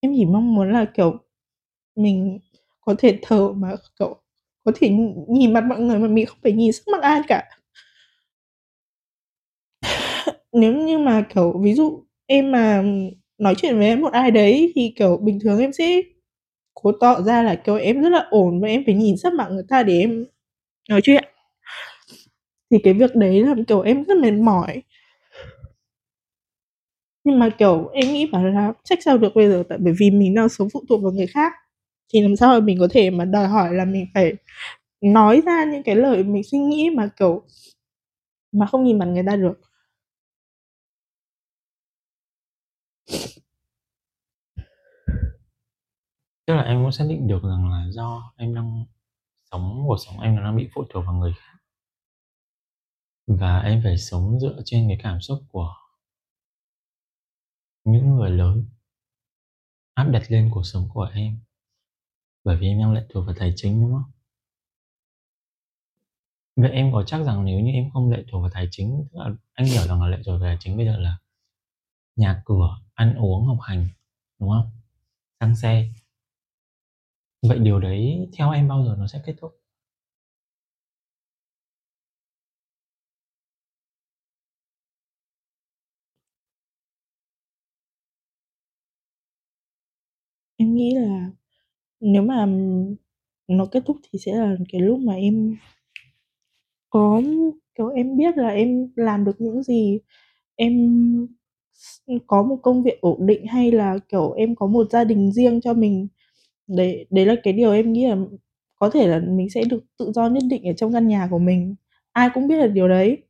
[0.00, 1.18] Em chỉ mong muốn là kiểu
[1.96, 2.38] mình
[2.80, 4.22] có thể thở mà kiểu
[4.64, 4.90] có thể
[5.28, 7.50] nhìn mặt mọi người mà mình không phải nhìn sắc mặt ai cả
[10.60, 12.84] nếu như mà, kiểu, ví dụ em mà
[13.38, 16.02] nói chuyện với một ai đấy thì, kiểu, bình thường em sẽ
[16.74, 19.48] cố tỏ ra là, kiểu, em rất là ổn và em phải nhìn sắc mặt
[19.52, 20.26] người ta để em
[20.90, 21.24] nói chuyện.
[22.70, 24.82] Thì cái việc đấy làm kiểu, em rất mệt mỏi.
[27.24, 30.10] Nhưng mà, kiểu, em nghĩ bảo là trách sao được bây giờ, tại bởi vì
[30.10, 31.52] mình đang sống phụ thuộc vào người khác.
[32.12, 34.34] Thì làm sao mà mình có thể mà đòi hỏi là mình phải
[35.02, 37.42] nói ra những cái lời mình suy nghĩ mà, kiểu,
[38.52, 39.60] mà không nhìn mặt người ta được.
[46.46, 48.84] Tức là em cũng xác định được rằng là do em đang
[49.50, 51.58] sống, cuộc sống em đang bị phụ thuộc vào người khác.
[53.26, 55.74] Và em phải sống dựa trên cái cảm xúc của
[57.84, 58.64] những người lớn,
[59.94, 61.38] áp đặt lên cuộc sống của em.
[62.44, 64.10] Bởi vì em đang lệ thuộc vào tài chính, đúng không?
[66.56, 69.18] Vậy em có chắc rằng nếu như em không lệ thuộc vào tài chính, tức
[69.18, 71.18] là anh hiểu rằng là lệ thuộc vào tài chính bây giờ là
[72.16, 73.88] nhà cửa, ăn uống, học hành,
[74.38, 74.70] đúng không?
[75.40, 75.88] Sang xe
[77.48, 79.52] vậy điều đấy theo em bao giờ nó sẽ kết thúc
[90.58, 91.30] Em nghĩ là
[92.00, 92.46] nếu mà
[93.48, 95.56] nó kết thúc thì sẽ là cái lúc mà em
[96.90, 97.22] có
[97.74, 99.98] kiểu em biết là em làm được những gì,
[100.56, 100.72] em
[102.26, 105.60] có một công việc ổn định hay là kiểu em có một gia đình riêng
[105.60, 106.08] cho mình.
[106.66, 108.16] Đấy, đấy là cái điều em nghĩ là
[108.76, 111.38] có thể là mình sẽ được tự do nhất định ở trong căn nhà của
[111.38, 111.74] mình.
[112.12, 113.22] Ai cũng biết là điều đấy.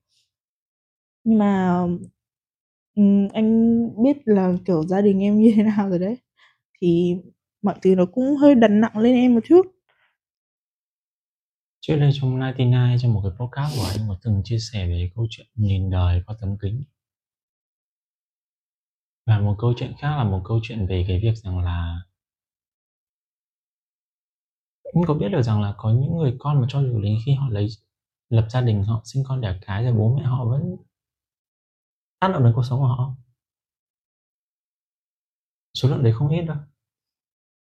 [1.25, 1.83] Nhưng mà
[2.94, 6.16] ừm, anh biết là kiểu gia đình em như thế nào rồi đấy
[6.81, 7.16] thì
[7.62, 9.62] mọi thứ nó cũng hơi đặt nặng lên em một chút
[11.81, 15.11] trước đây trong 99 trong một cái podcast của anh có từng chia sẻ về
[15.14, 16.85] câu chuyện nhìn đời qua tấm kính
[19.27, 22.01] và một câu chuyện khác là một câu chuyện về cái việc rằng là
[24.96, 27.35] anh có biết được rằng là có những người con mà cho dù đến khi
[27.35, 27.68] họ lấy,
[28.28, 30.76] lập gia đình, họ sinh con đẻ cái rồi bố mẹ họ vẫn
[32.20, 33.14] tác động đến cuộc sống của họ.
[35.74, 36.56] Số lượng đấy không ít đâu.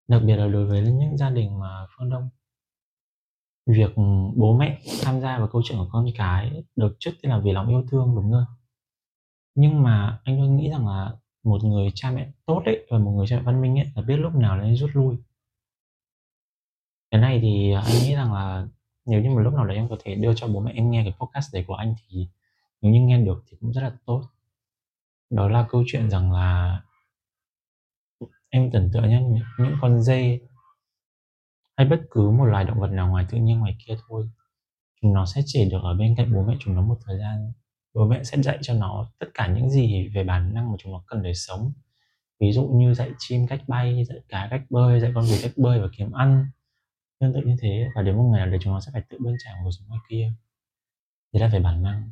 [0.08, 2.28] Đặc biệt là đối với những gia đình mà phương đông.
[3.66, 3.90] Việc
[4.36, 7.52] bố mẹ tham gia vào câu chuyện của con cái được trước tiên là vì
[7.52, 8.58] lòng yêu thương, đúng không
[9.60, 13.10] nhưng mà anh luôn nghĩ rằng là một người cha mẹ tốt ấy và một
[13.10, 15.16] người cha mẹ văn minh ấy là biết lúc nào nên rút lui?
[17.10, 18.66] Cái này thì anh nghĩ rằng là
[19.06, 21.02] nếu như một lúc nào đấy em có thể đưa cho bố mẹ em nghe
[21.04, 22.28] cái podcast đấy của anh thì
[22.80, 24.22] nếu như nghe được thì cũng rất là tốt.
[25.30, 26.80] Đó là câu chuyện rằng là
[28.50, 29.22] em tưởng tượng nhé
[29.58, 30.40] những con dê
[31.76, 34.28] hay bất cứ một loài động vật nào ngoài tự nhiên ngoài kia thôi,
[35.00, 37.52] chúng nó sẽ chỉ được ở bên cạnh bố mẹ chúng nó một thời gian.
[37.94, 40.92] Bố mẹ sẽ dạy cho nó tất cả những gì về bản năng mà chúng
[40.92, 41.72] nó cần để sống.
[42.40, 45.52] Ví dụ như dạy chim cách bay, dạy cá cách bơi, dạy con vịt cách
[45.56, 46.46] bơi và kiếm ăn
[47.20, 49.18] tương tự như thế, và đến một ngày nào đấy chúng nó sẽ phải tự
[49.20, 50.32] bươn trải cuộc sống ngoài kia.
[51.32, 52.10] Đấy là về bản năng.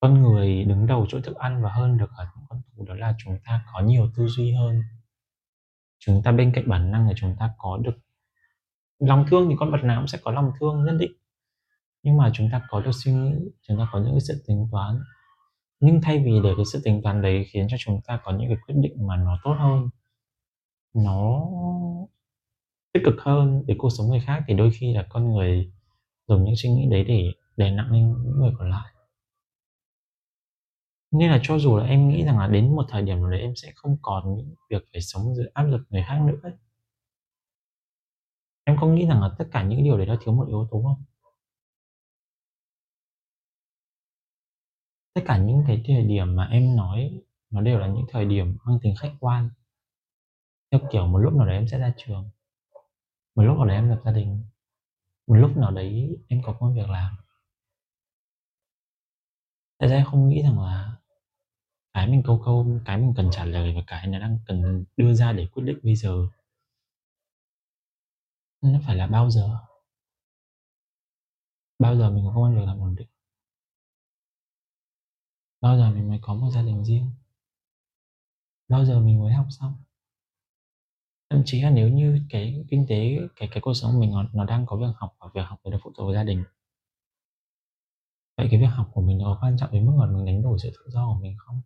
[0.00, 2.94] Con người đứng đầu chỗ thức ăn và hơn được ở những con thú đó
[2.94, 4.82] là chúng ta có nhiều tư duy hơn.
[5.98, 7.98] Chúng ta bên cạnh bản năng là chúng ta có được
[8.98, 11.12] lòng thương thì con vật nào cũng sẽ có lòng thương, nhất định.
[12.02, 15.00] Nhưng mà chúng ta có được suy nghĩ, chúng ta có những sự tính toán.
[15.80, 18.48] Nhưng thay vì để cái sự tính toán đấy khiến cho chúng ta có những
[18.48, 19.88] cái quyết định mà nó tốt hơn,
[20.94, 21.40] nó
[22.92, 25.72] tích cực hơn để cuộc sống người khác thì đôi khi là con người
[26.28, 28.94] dùng những suy nghĩ đấy để đè nặng lên những người còn lại.
[31.10, 33.40] Nên là cho dù là em nghĩ rằng là đến một thời điểm nào đấy
[33.40, 36.52] em sẽ không còn những việc phải sống dưới áp lực người khác nữa ấy.
[38.64, 40.82] em có nghĩ rằng là tất cả những điều đấy nó thiếu một yếu tố
[40.82, 41.04] không?
[45.14, 48.56] Tất cả những cái thời điểm mà em nói, nó đều là những thời điểm
[48.64, 49.50] mang tính khách quan.
[50.70, 52.30] Theo kiểu một lúc nào đấy em sẽ ra trường
[53.34, 54.44] một lúc nào đấy em lập gia đình,
[55.26, 57.16] một lúc nào đấy em có công việc làm.
[59.78, 60.96] Tại sao em không nghĩ rằng là
[61.92, 65.14] cái mình câu câu, cái mình cần trả lời và cái nó đang cần đưa
[65.14, 66.28] ra để quyết định bây giờ,
[68.62, 69.58] nó phải là bao giờ.
[71.78, 73.08] Bao giờ mình có công an việc làm ổn định?
[75.60, 77.10] Bao giờ mình mới có một gia đình riêng?
[78.68, 79.74] Bao giờ mình mới học xong?
[81.32, 84.24] Thậm chí là nếu như cái kinh tế cái cái cuộc sống của mình nó,
[84.32, 86.44] nó đang có việc học và việc học nó phụ thuộc vào gia đình.
[88.36, 90.42] Vậy cái việc học của mình nó có quan trọng đến mức mà mình đánh
[90.42, 91.60] đổi sự tự do của mình không?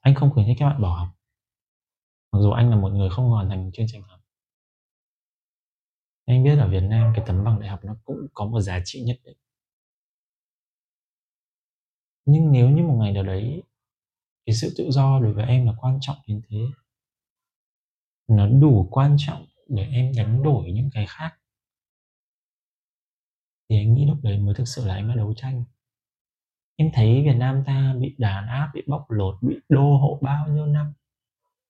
[0.00, 1.08] Anh không khuyến khích các bạn bỏ học.
[2.32, 4.20] Mặc dù anh là một người không hoàn thành chương trình học.
[6.24, 8.80] Anh biết ở Việt Nam cái tấm bằng đại học nó cũng có một giá
[8.84, 9.36] trị nhất định.
[12.24, 13.62] Nhưng nếu như một ngày nào đấy
[14.46, 16.58] cái sự tự do đối với em là quan trọng đến thế
[18.28, 21.38] nó đủ quan trọng để em đánh đổi những cái khác.
[23.68, 25.64] Thì anh nghĩ lúc đấy mới thực sự là em đã đấu tranh.
[26.76, 30.48] Em thấy Việt Nam ta bị đàn áp bị bóc lột bị đô hộ bao
[30.48, 30.92] nhiêu năm?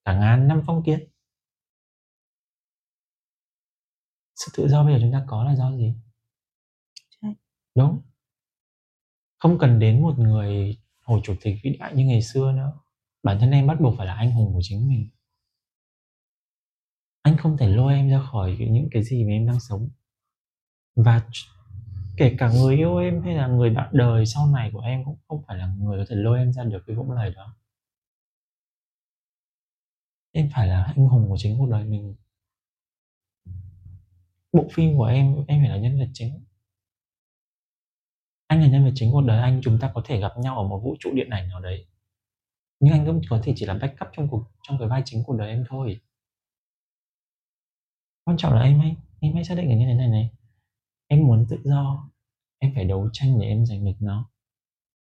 [0.04, 1.08] Cả ngàn năm phong kiến.
[4.34, 5.94] Sự tự do bây giờ chúng ta có là do gì?
[7.74, 8.02] Đúng.
[9.38, 12.72] Không cần đến một người hồ chủ tịch vĩ đại như ngày xưa nữa.
[13.22, 15.10] Bản thân em bắt buộc phải là anh hùng của chính mình
[17.22, 19.88] anh không thể lôi em ra khỏi những cái gì mà em đang sống.
[20.96, 21.22] Và
[22.16, 25.16] kể cả người yêu em hay là người bạn đời sau này của em cũng
[25.28, 27.56] không phải là người có thể lôi em ra được cái vũng lời đó.
[30.32, 32.14] Em phải là anh hùng của chính cuộc đời mình.
[34.52, 36.44] Bộ phim của em em phải là nhân vật chính.
[38.46, 40.68] Anh là nhân vật chính cuộc đời anh, chúng ta có thể gặp nhau ở
[40.68, 41.86] một vũ trụ điện ảnh nào đấy.
[42.80, 45.36] Nhưng anh cũng có thể chỉ là backup trong cuộc, trong cái vai chính cuộc
[45.36, 46.00] đời em thôi
[48.28, 50.30] quan trọng là em hãy em hãy xác định là như thế này này.
[51.06, 52.10] Em muốn tự do,
[52.58, 54.30] em phải đấu tranh để em giành được nó.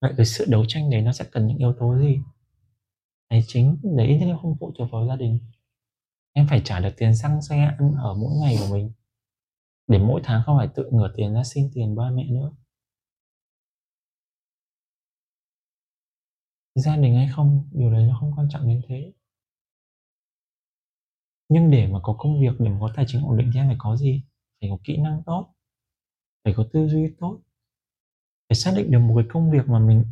[0.00, 2.18] Vậy cái sự đấu tranh đấy nó sẽ cần những yếu tố gì?
[3.28, 5.38] Tài chính, để ít nhất em không phụ thuộc vào gia đình.
[6.32, 8.90] Em phải trả được tiền xăng, xe, ăn ở mỗi ngày của mình.
[9.86, 12.52] Để mỗi tháng không phải tự ngửa tiền ra xin tiền ba mẹ nữa.
[16.74, 19.12] Gia đình hay không, điều đấy nó không quan trọng đến thế
[21.50, 23.66] nhưng để mà có công việc, để mà có tài chính ổn định thì em
[23.66, 24.22] phải có gì?
[24.60, 25.54] Phải có kỹ năng tốt,
[26.44, 27.38] phải có tư duy tốt.
[28.48, 30.04] Phải xác định được một cái công việc mà mình,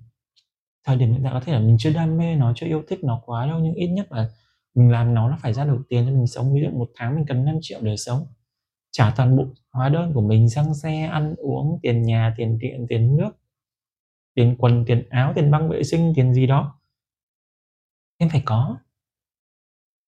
[0.85, 3.05] thời điểm hiện tại có thể là mình chưa đam mê nó, chưa yêu thích
[3.05, 4.31] nó quá đâu, nhưng ít nhất là
[4.75, 6.55] mình làm nó nó phải ra được tiền cho mình sống.
[6.55, 8.27] Ví dụ một tháng mình cần 5 triệu để sống,
[8.91, 12.87] trả toàn bộ hóa đơn của mình, xăng xe, ăn uống, tiền nhà, tiền điện,
[12.89, 13.31] tiền nước,
[14.35, 16.81] tiền quần, tiền áo, tiền băng vệ sinh, tiền gì đó.
[18.19, 18.77] Em phải có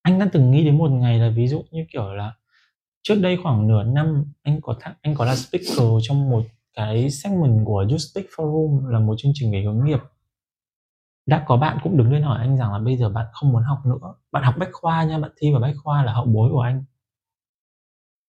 [0.03, 2.33] anh đã từng nghĩ đến một ngày là ví dụ như kiểu là
[3.03, 6.43] trước đây khoảng nửa năm anh có th- anh có là speaker trong một
[6.75, 9.99] cái segment của Justic Forum là một chương trình về hướng nghiệp.
[11.27, 13.63] Đã có bạn cũng đứng lên hỏi anh rằng là bây giờ bạn không muốn
[13.63, 16.51] học nữa, bạn học bách khoa nha, bạn thi vào bách khoa là hậu bối
[16.53, 16.85] của anh.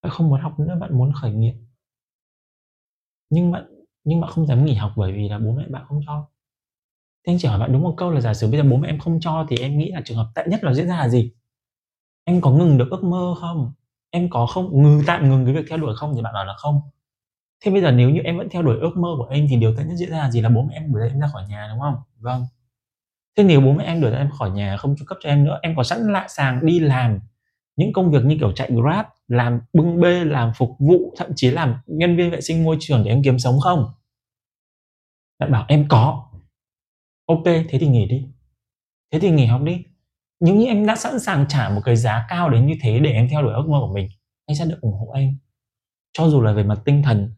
[0.02, 1.54] Bạn không muốn học nữa, bạn muốn khởi nghiệp.
[3.30, 3.66] Nhưng bạn
[4.04, 6.28] nhưng bạn không dám nghỉ học bởi vì là bố mẹ bạn không cho.
[7.28, 8.90] Thế anh chỉ hỏi bạn đúng một câu là giả sử bây giờ bố mẹ
[8.90, 11.10] em không cho thì em nghĩ là trường hợp tệ nhất là diễn ra là
[11.10, 11.32] gì?
[12.26, 13.72] Em có ngừng được ước mơ không?
[14.12, 14.84] Em có không?
[14.84, 16.14] Ngừng, tạm ngừng cái việc theo đuổi không?
[16.16, 16.82] Thì bạn bảo là không.
[17.66, 19.76] Thế bây giờ nếu như em vẫn theo đuổi ước mơ của em thì điều
[19.78, 20.42] tệ nhất diễn ra là gì?
[20.42, 21.96] Là bố mẹ em đuổi em ra khỏi nhà, đúng không?
[22.20, 22.46] Vâng.
[23.38, 25.60] Thế nếu bố mẹ em đuổi em khỏi nhà không chu cấp cho em nữa,
[25.62, 27.20] em có sẵn lại sàng đi làm
[27.76, 31.52] những công việc như kiểu chạy grab, làm bưng bê, làm phục vụ, thậm chí
[31.52, 33.86] làm nhân viên vệ sinh môi trường để em kiếm sống không?
[35.40, 36.30] Bạn bảo em có.
[37.26, 38.28] Ok, thế thì nghỉ đi.
[39.12, 39.84] Thế thì nghỉ học đi
[40.41, 43.12] nếu như em đã sẵn sàng trả một cái giá cao đến như thế để
[43.12, 44.10] em theo đuổi ước mơ của mình
[44.45, 45.38] anh sẽ được ủng hộ em
[46.13, 47.34] cho dù là về mặt tinh thần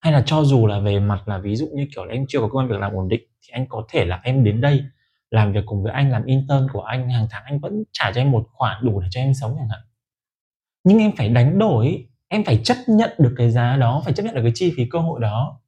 [0.00, 2.40] hay là cho dù là về mặt là ví dụ như kiểu là em chưa
[2.40, 4.84] có công an việc làm ổn định thì anh có thể là em đến đây
[5.30, 8.20] làm việc cùng với anh làm intern của anh hàng tháng anh vẫn trả cho
[8.20, 9.80] em một khoản đủ để cho em sống chẳng hạn
[10.84, 14.22] Nhưng em phải đánh đổi, em phải chấp nhận được cái giá đó, phải chấp
[14.22, 15.60] nhận được cái chi phí cơ hội đó.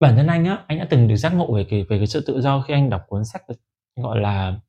[0.00, 2.24] Bản thân anh á, anh đã từng được giác ngộ về cái về cái sự
[2.26, 3.42] tự do khi anh đọc cuốn sách
[3.96, 4.60] gọi là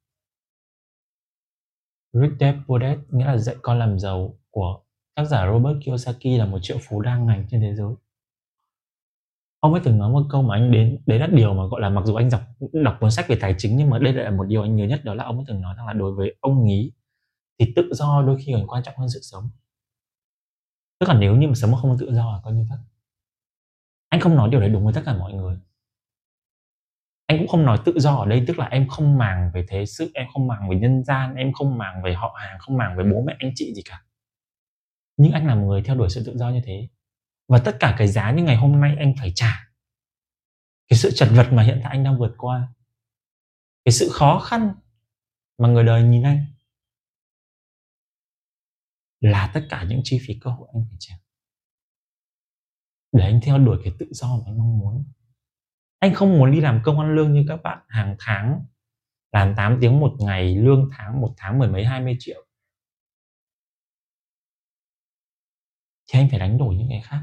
[2.13, 4.79] Rich Dad Poor Dad, nghĩa là dạy con làm giàu của
[5.15, 7.93] tác giả Robert Kiyosaki là một triệu phú đa ngành trên thế giới.
[9.59, 11.89] Ông ấy từng nói một câu mà anh đến đấy là điều mà gọi là
[11.89, 12.41] mặc dù anh đọc
[12.73, 14.85] đọc cuốn sách về tài chính nhưng mà đây lại là một điều anh nhớ
[14.85, 16.91] nhất đó là ông ấy từng nói rằng là đối với ông ý
[17.59, 19.49] thì tự do đôi khi còn quan trọng hơn sự sống.
[20.99, 22.79] Tức là nếu như mà sống mà không tự do là coi như vậy.
[24.09, 25.57] Anh không nói điều đấy đúng với tất cả mọi người
[27.33, 29.85] em cũng không nói tự do ở đây tức là em không màng về thế
[29.85, 32.97] sự, em không màng về nhân gian, em không màng về họ hàng, không màng
[32.97, 34.05] về bố mẹ anh chị gì cả.
[35.17, 36.89] Nhưng anh là một người theo đuổi sự tự do như thế.
[37.47, 39.69] Và tất cả cái giá như ngày hôm nay anh phải trả.
[40.87, 42.67] Cái sự chật vật mà hiện tại anh đang vượt qua.
[43.85, 44.73] Cái sự khó khăn
[45.57, 46.45] mà người đời nhìn anh
[49.19, 51.15] là tất cả những chi phí cơ hội anh phải trả
[53.11, 55.03] để anh theo đuổi cái tự do mà anh mong muốn
[56.03, 57.79] anh không muốn đi làm công ăn lương như các bạn.
[57.87, 58.65] Hàng tháng
[59.31, 62.45] làm 8 tiếng một ngày, lương tháng một tháng mười mấy, hai mươi triệu.
[66.07, 67.19] Thì anh phải đánh đổi những cái khác.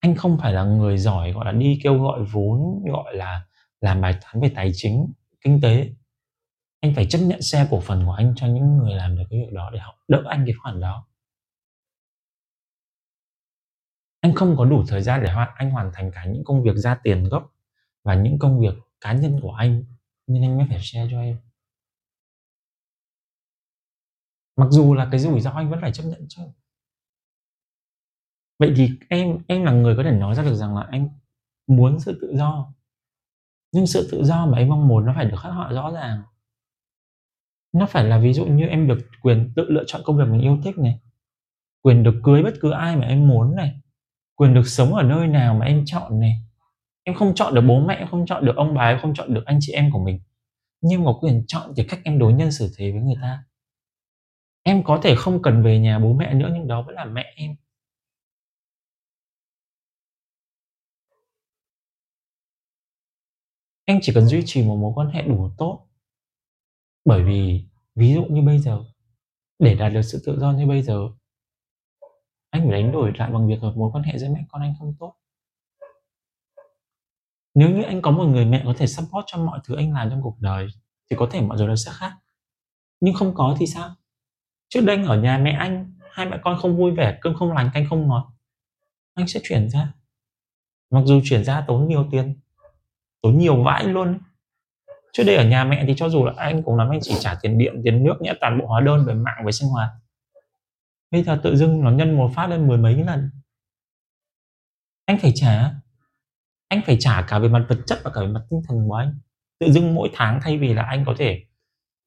[0.00, 3.46] Anh không phải là người giỏi, gọi là, đi kêu gọi vốn, gọi là
[3.80, 5.90] làm bài toán về tài chính, kinh tế.
[6.80, 9.40] Anh phải chấp nhận xe cổ phần của anh cho những người làm được cái
[9.40, 11.06] việc đó để họ đỡ anh cái khoản đó.
[14.26, 16.76] Anh không có đủ thời gian để hoàn, anh hoàn thành cả những công việc
[16.76, 17.54] ra tiền gốc
[18.04, 19.84] và những công việc cá nhân của anh,
[20.26, 21.36] nên anh mới phải share cho em.
[24.56, 26.42] Mặc dù là cái rủi ro anh vẫn phải chấp nhận chứ.
[28.58, 31.08] Vậy thì em em là người có thể nói ra được rằng là anh
[31.66, 32.74] muốn sự tự do.
[33.72, 36.22] Nhưng sự tự do mà em mong muốn nó phải được khắc họa rõ ràng.
[37.72, 40.40] Nó phải là ví dụ như em được quyền tự lựa chọn công việc mình
[40.40, 41.00] yêu thích này,
[41.82, 43.80] quyền được cưới bất cứ ai mà em muốn này
[44.36, 46.34] quyền được sống ở nơi nào mà em chọn này?
[47.04, 49.34] Em không chọn được bố mẹ, em không chọn được ông bà, em không chọn
[49.34, 50.20] được anh chị em của mình.
[50.80, 53.44] Nhưng mà quyền chọn cái cách em đối nhân xử thế với người ta.
[54.62, 57.34] Em có thể không cần về nhà bố mẹ nữa, nhưng đó vẫn là mẹ
[57.36, 57.56] em.
[63.84, 65.86] Em chỉ cần duy trì một mối quan hệ đủ tốt.
[67.04, 68.84] Bởi vì, ví dụ như bây giờ,
[69.58, 71.08] để đạt được sự tự do như bây giờ
[72.56, 74.94] anh phải đánh đổi lại bằng việc mối quan hệ giữa mẹ con anh không
[74.98, 75.14] tốt.
[77.54, 80.10] Nếu như anh có một người mẹ có thể support cho mọi thứ anh làm
[80.10, 80.66] trong cuộc đời,
[81.10, 82.12] thì có thể mọi thứ nó sẽ khác.
[83.00, 83.90] Nhưng không có thì sao?
[84.68, 87.70] Trước đây ở nhà mẹ anh, hai mẹ con không vui vẻ, cơm không lành,
[87.74, 88.32] canh không ngọt.
[89.14, 89.92] Anh sẽ chuyển ra.
[90.90, 92.40] Mặc dù chuyển ra tốn nhiều tiền,
[93.22, 94.18] tốn nhiều vãi luôn.
[95.12, 97.38] Trước đây ở nhà mẹ thì cho dù là anh cũng lắm, anh chỉ trả
[97.42, 99.88] tiền điện, tiền nước, nhẽ toàn bộ hóa đơn về mạng, về sinh hoạt
[101.10, 103.30] bây giờ tự dưng nó nhân một phát lên mười mấy lần.
[105.06, 105.72] Anh phải trả.
[106.68, 108.94] Anh phải trả cả về mặt vật chất và cả về mặt tinh thần của
[108.94, 109.18] anh.
[109.60, 111.44] Tự dưng mỗi tháng thay vì là anh có thể,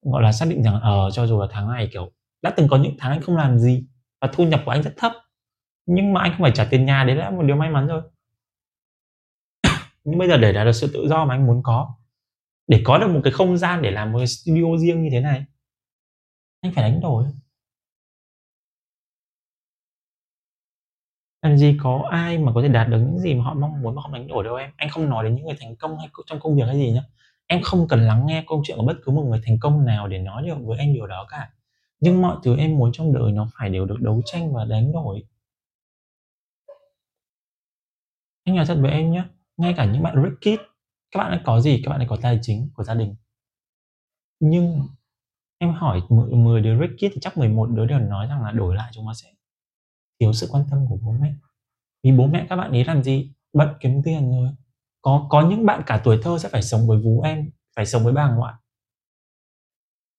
[0.01, 2.77] gọi là, xác định rằng ờ cho dù là tháng này, kiểu, đã từng có
[2.77, 3.87] những tháng anh không làm gì
[4.21, 5.11] và thu nhập của anh rất thấp,
[5.85, 8.01] nhưng mà anh không phải trả tiền nhà, đấy là một điều may mắn rồi.
[10.03, 11.95] Nhưng bây giờ để đạt được sự tự do mà anh muốn có,
[12.67, 15.21] để có được một cái không gian để làm một cái studio riêng như thế
[15.21, 15.45] này,
[16.61, 17.25] anh phải đánh đổi.
[21.41, 23.95] Làm gì có ai mà có thể đạt được những gì mà họ mong muốn
[23.95, 24.71] mà không đánh đổi đâu em?
[24.75, 27.01] Anh không nói đến những người thành công hay trong công việc hay gì nhá.
[27.47, 30.07] Em không cần lắng nghe câu chuyện của bất cứ một người thành công nào
[30.07, 31.49] để nói được với anh điều đó cả.
[31.99, 34.91] Nhưng mọi thứ em muốn trong đời nó phải đều được đấu tranh và đánh
[34.91, 35.23] đổi.
[38.43, 39.23] Anh nói thật với em nhé
[39.57, 40.59] ngay cả những bạn rich kid
[41.11, 43.15] các bạn ấy có gì, các bạn ấy có tài chính của gia đình.
[44.39, 44.81] Nhưng
[45.57, 48.75] em hỏi 10 đứa rich kid thì chắc 11 đứa đều nói rằng là đổi
[48.75, 49.29] lại chúng nó sẽ
[50.19, 51.33] thiếu sự quan tâm của bố mẹ.
[52.03, 53.31] Vì bố mẹ các bạn ấy làm gì?
[53.53, 54.49] Bận kiếm tiền rồi.
[55.01, 58.03] Có có những bạn cả tuổi thơ sẽ phải sống với vú em, phải sống
[58.03, 58.53] với bà ngoại.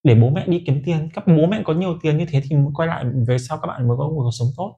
[0.03, 2.57] Để bố mẹ đi kiếm tiền, các bố mẹ có nhiều tiền như thế thì
[2.75, 4.77] quay lại về sau các bạn mới có một cuộc sống tốt.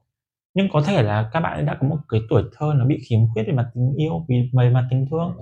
[0.53, 3.19] Nhưng có thể là các bạn đã có một cái tuổi thơ nó bị khiếm
[3.33, 5.37] khuyết về mặt tình yêu, vì, về mặt tình thương.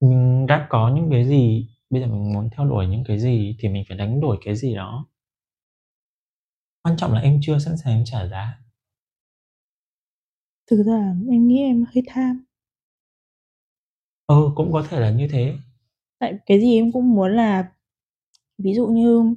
[0.00, 3.56] Mình đã có những cái gì bây giờ mình muốn theo đuổi những cái gì
[3.58, 5.06] thì mình phải đánh đổi cái gì đó
[6.82, 8.58] quan trọng là em chưa sẵn sàng em trả giá
[10.70, 12.44] thực ra em nghĩ em hơi tham
[14.26, 15.54] ừ cũng có thể là như thế
[16.18, 17.72] tại cái gì em cũng muốn là
[18.58, 19.34] ví dụ như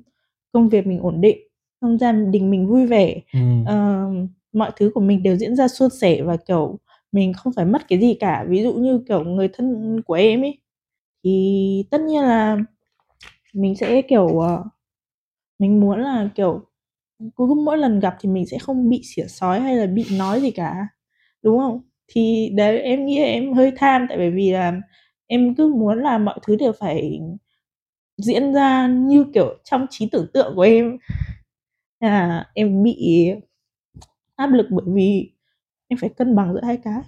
[0.52, 1.38] công việc mình ổn định
[1.82, 3.40] không gia đình mình vui vẻ ừ.
[3.62, 6.80] uh, mọi thứ của mình đều diễn ra suôn sẻ và kiểu
[7.12, 8.46] mình không phải mất cái gì cả.
[8.50, 10.58] Ví dụ như, kiểu, người thân của em ấy,
[11.28, 12.58] thì tất nhiên là
[13.54, 14.64] mình sẽ, kiểu, ờ,
[15.60, 16.62] mình muốn là, kiểu,
[17.38, 20.42] cứ mỗi lần gặp thì mình sẽ không bị xỉa xói hay là bị nói
[20.42, 20.88] gì cả,
[21.44, 21.82] đúng không?
[22.10, 24.82] Thì đấy, em nghĩ em hơi tham tại bởi vì là
[25.28, 27.22] em cứ muốn là mọi thứ đều phải
[28.18, 30.98] diễn ra như, kiểu, trong trí tưởng tượng của em.
[32.00, 33.28] Là em bị
[34.36, 35.32] áp lực bởi vì
[35.88, 37.02] em phải cân bằng giữa hai cái.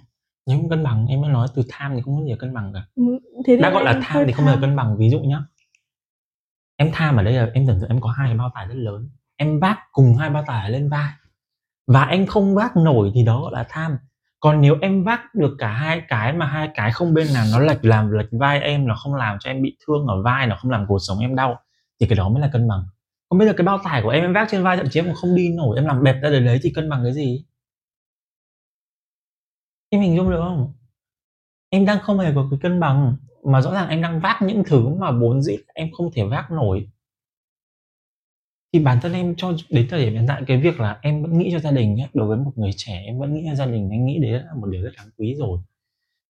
[0.50, 2.72] Nếu không cân bằng, em đã nói từ tham thì không có gì cân bằng
[2.74, 2.80] cả.
[2.94, 3.06] Ừm,
[3.46, 4.96] thế Đã gọi là tham thì không bao giờ cân bằng.
[4.98, 5.38] Ví dụ nhá,
[6.76, 9.08] em tham ở đây là em tưởng tượng em có hai bao tải rất lớn,
[9.36, 11.12] em vác cùng hai bao tải lên vai
[11.86, 13.96] và em không vác nổi thì đó gọi là tham.
[14.40, 17.58] Còn nếu em vác được cả hai cái mà hai cái không bên nào nó
[17.58, 20.56] lệch làm lệch vai em, nó không làm cho em bị thương ở vai, nó
[20.56, 21.60] không làm cột sống em đau
[22.00, 22.82] thì cái đó mới là cân bằng.
[23.28, 25.06] Còn bây giờ cái bao tải của em em vác trên vai thậm chí em
[25.06, 27.44] còn không đi nổi, em làm bẹp ra đến đấy thì cân bằng cái gì?
[29.90, 30.72] Em hình dung được không?
[31.70, 34.62] Em đang không hề có cái cân bằng, mà rõ ràng em đang vác những
[34.66, 36.90] thứ mà vốn dĩ em không thể vác nổi.
[38.72, 41.38] Thì bản thân em cho đến thời điểm hiện tại cái việc là em vẫn
[41.38, 43.66] nghĩ cho gia đình nhé, đối với một người trẻ em vẫn nghĩ cho gia
[43.66, 45.60] đình, anh nghĩ đấy là một điều rất đáng quý rồi.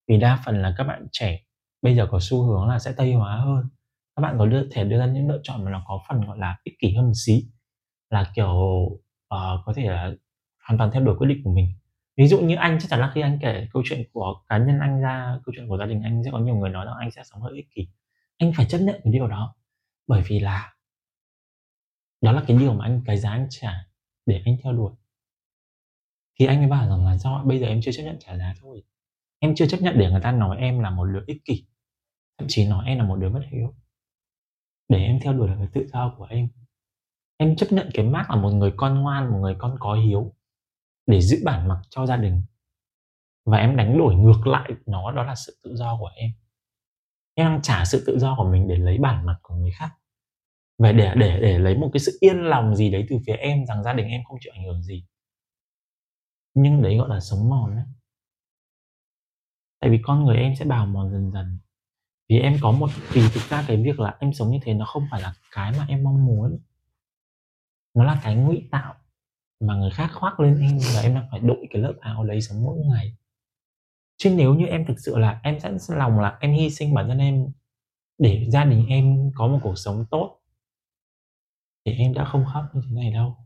[0.08, 1.40] Vì đa phần là các bạn trẻ
[1.82, 3.64] bây giờ có xu hướng là sẽ Tây hóa hơn.
[4.16, 6.38] Các bạn có đưa thể đưa ra những lựa chọn mà nó có phần, gọi
[6.38, 7.44] là, ích kỷ hơn một xí,
[8.10, 8.50] là, kiểu,
[9.34, 10.12] uh, có thể là
[10.68, 11.66] hoàn toàn theo đuổi quyết định của mình.
[12.16, 14.78] Ví dụ như anh chắc chắn là khi anh kể câu chuyện của cá nhân
[14.80, 17.10] anh ra, câu chuyện của gia đình anh sẽ có nhiều người nói rằng anh
[17.10, 17.88] sẽ sống hơi ích kỷ.
[18.38, 19.54] Anh phải chấp nhận cái điều đó,
[20.06, 20.74] bởi vì là
[22.20, 23.72] đó là cái điều mà anh cái giá anh trả
[24.26, 24.92] để anh theo đuổi.
[26.38, 28.54] Thì anh mới bảo rằng là do bây giờ em chưa chấp nhận trả giá
[28.60, 28.82] thôi.
[29.38, 31.66] Em chưa chấp nhận để người ta nói em là một đứa ích kỷ,
[32.38, 33.74] thậm chí nói em là một đứa bất hiếu.
[34.88, 36.48] Để em theo đuổi được cái tự do của em.
[37.36, 40.34] Em chấp nhận cái mác là một người con ngoan, một người con có hiếu
[41.06, 42.42] để giữ bản mặc cho gia đình.
[43.44, 46.30] Và em đánh đổi ngược lại nó, đó là sự tự do của em.
[47.34, 49.90] Em đang trả sự tự do của mình để lấy bản mặt của người khác.
[50.78, 53.66] Và để để để lấy một cái sự yên lòng gì đấy từ phía em
[53.66, 55.06] rằng gia đình em không chịu ảnh hưởng gì.
[56.54, 57.84] Nhưng đấy gọi là sống mòn đấy.
[59.80, 61.58] Tại vì con người em sẽ bào mòn dần dần.
[62.28, 64.84] Vì em có một, vì thực ra cái việc là em sống như thế nó
[64.84, 66.58] không phải là cái mà em mong muốn.
[67.94, 68.94] Nó là cái ngụy tạo
[69.60, 72.40] mà người khác khoác lên em và em đang phải đội cái lớp áo đấy
[72.40, 73.16] sống mỗi ngày.
[74.16, 77.08] Chứ nếu như em thực sự là em sẵn lòng là em hy sinh bản
[77.08, 77.52] thân em
[78.18, 80.40] để gia đình em có một cuộc sống tốt
[81.84, 83.36] thì em đã không khóc như thế này đâu.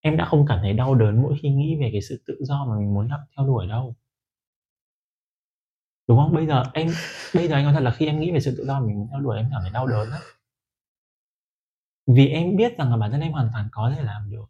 [0.00, 2.64] Em đã không cảm thấy đau đớn mỗi khi nghĩ về cái sự tự do
[2.64, 3.94] mà mình muốn theo đuổi đâu.
[6.08, 6.34] Đúng không?
[6.34, 6.88] Bây giờ em
[7.34, 9.08] bây giờ anh nói thật là khi em nghĩ về sự tự do mình muốn
[9.10, 10.20] theo đuổi em cảm thấy đau đớn lắm.
[12.06, 14.44] Vì em biết rằng là bản thân em hoàn toàn có thể làm được,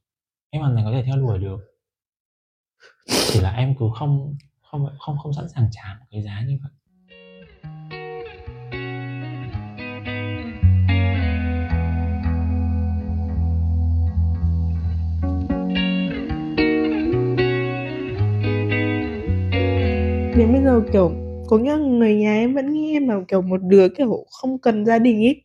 [0.54, 1.60] em hoàn toàn có thể theo đuổi được.
[3.06, 6.58] Chỉ là em cứ không không không không sẵn sàng trả một cái giá như
[6.62, 6.72] vậy.
[20.36, 21.12] Đến bây giờ, kiểu,
[21.46, 24.84] có nghĩa người nhà em vẫn nghĩ em là, kiểu, một đứa, kiểu, không cần
[24.86, 25.42] gia đình ấy.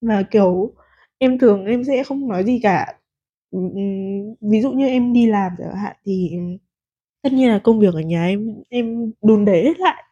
[0.00, 0.74] mà kiểu,
[1.18, 2.94] em thường em sẽ không nói gì cả.
[4.40, 6.32] Ví dụ như em đi làm chẳng hạn thì
[7.22, 10.04] tất nhiên là công việc ở nhà em em đùn đẩy hết lại.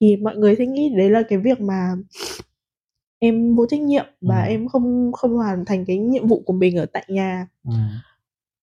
[0.00, 1.92] Thì mọi người sẽ nghĩ đấy là cái việc mà
[3.20, 4.48] em vô trách nhiệm và Ừm.
[4.50, 7.48] em không không hoàn thành cái nhiệm vụ của mình ở tại nhà.
[7.64, 7.76] Ừm.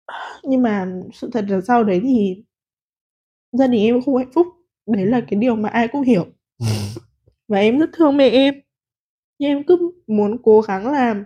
[0.43, 2.43] Nhưng mà sự thật là sau đấy thì
[3.51, 4.47] gia đình em không hạnh phúc,
[4.87, 6.23] đấy là cái điều mà ai cũng hiểu.
[6.59, 6.69] Ừm.
[7.47, 8.55] Và em rất thương mẹ em,
[9.39, 11.23] nhưng em cứ muốn cố gắng là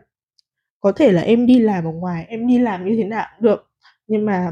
[0.84, 3.46] có thể là em đi làm ở ngoài, em đi làm như thế nào cũng
[3.46, 3.72] được,
[4.08, 4.52] nhưng mà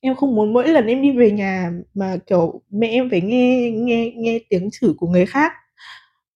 [0.00, 3.70] em không muốn mỗi lần em đi về nhà mà, kiểu, mẹ em phải nghe
[3.70, 5.52] nghe nghe tiếng chửi của người khác.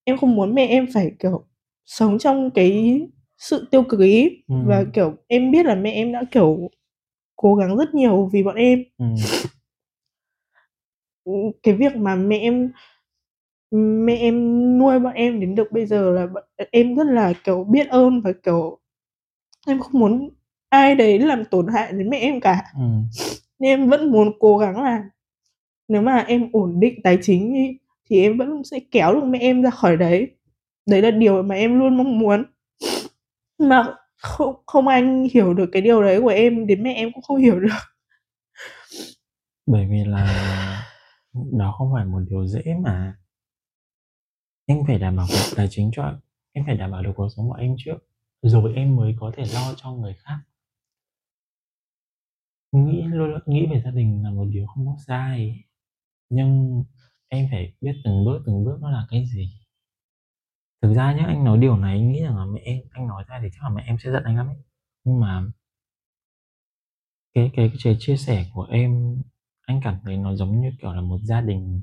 [0.04, 1.44] Em không muốn mẹ em phải, kiểu,
[1.86, 3.00] sống trong cái
[3.38, 4.42] sự tiêu cực ấy.
[4.48, 4.90] Và, Ừm.
[4.92, 6.70] kiểu, em biết là mẹ em đã, kiểu,
[7.36, 8.84] cố gắng rất nhiều vì bọn em.
[11.24, 12.72] Ừm, cái việc mà mẹ em
[14.06, 14.34] mẹ em
[14.78, 16.26] nuôi bọn em đến được bây giờ là
[16.70, 18.78] em rất là, kiểu, biết ơn và, kiểu,
[19.68, 20.30] em không muốn
[20.68, 22.64] ai đấy làm tổn hại đến mẹ em cả.
[22.74, 23.04] Ừm.
[23.58, 25.04] Nên em vẫn muốn cố gắng là
[25.88, 27.78] nếu mà em ổn định tài chính đi,
[28.10, 30.30] thì em vẫn sẽ kéo được mẹ em ra khỏi đấy.
[30.86, 32.44] Đấy là điều mà em luôn mong muốn.
[33.58, 37.22] Mà không không ai hiểu được cái điều đấy của em, đến mẹ em cũng
[37.22, 37.68] không hiểu được.
[39.66, 40.24] Bởi vì là
[41.58, 43.16] đó không phải một điều dễ mà.
[44.66, 46.20] Em phải đảm bảo tài chính cho
[46.52, 47.96] em phải đảm bảo được cuộc sống của em trước,
[48.42, 50.38] rồi em mới có thể lo cho người khác.
[52.72, 55.64] Nghĩ luôn nghĩ về gia đình là một điều không có sai.
[56.30, 56.84] nhưng
[57.28, 59.50] em phải biết từng bước từng bước nó là cái gì
[60.82, 63.24] thực ra nhé anh nói điều này, anh nghĩ rằng là mẹ em, anh nói
[63.28, 64.56] ra thì chắc là mẹ em sẽ giận anh lắm ấy
[65.04, 65.44] nhưng mà
[67.34, 69.22] cái cái cái chia sẻ của em,
[69.60, 71.82] anh cảm thấy nó giống như kiểu là một gia đình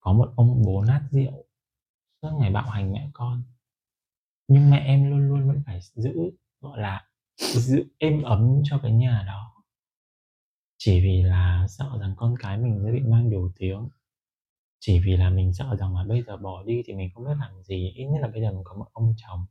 [0.00, 1.44] có một ông bố nát rượu,
[2.22, 3.42] suốt ngày bạo hành mẹ con
[4.50, 6.12] nhưng mẹ em luôn luôn vẫn phải giữ,
[6.60, 9.64] gọi là, giữ êm ấm cho cái nhà đó.
[10.78, 13.88] Chỉ vì là sợ rằng con cái mình sẽ bị mang điều tiếng.
[14.80, 17.34] Chỉ vì là mình sợ rằng là bây giờ bỏ đi thì mình không biết
[17.40, 17.92] làm gì.
[17.94, 19.46] Ít nhất là bây giờ mình có một ông chồng.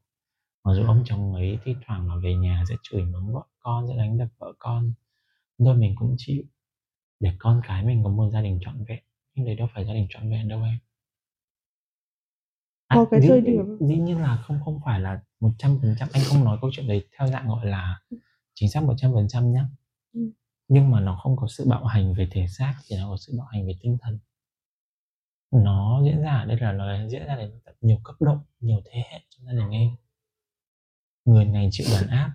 [0.64, 3.88] Mặc dù ông chồng ấy thi thoảng là về nhà sẽ chửi mắng vợ con,
[3.88, 4.94] sẽ đánh đập vợ con.
[5.60, 6.44] Thôi mình cũng chịu.
[7.20, 9.04] Để con cái mình có một gia đình trọn vẹn.
[9.36, 10.78] Nhưng đấy đâu phải gia đình trọn vẹn đâu em
[12.90, 13.78] à, có cái dĩ, thời điểm.
[13.80, 16.70] dĩ nhiên là không không phải là một trăm phần trăm anh không nói câu
[16.74, 18.00] chuyện đấy theo dạng gọi là
[18.54, 19.66] chính xác một trăm phần trăm nhá.
[20.14, 20.32] Ừ.
[20.68, 23.34] nhưng mà nó không có sự bạo hành về thể xác thì nó có sự
[23.38, 24.20] bạo hành về tinh thần.
[25.52, 29.04] Nó diễn ra ở đây là nó diễn ra đến nhiều cấp độ nhiều thế
[29.12, 29.90] hệ trong gia đình em
[31.26, 32.34] người này chịu đàn áp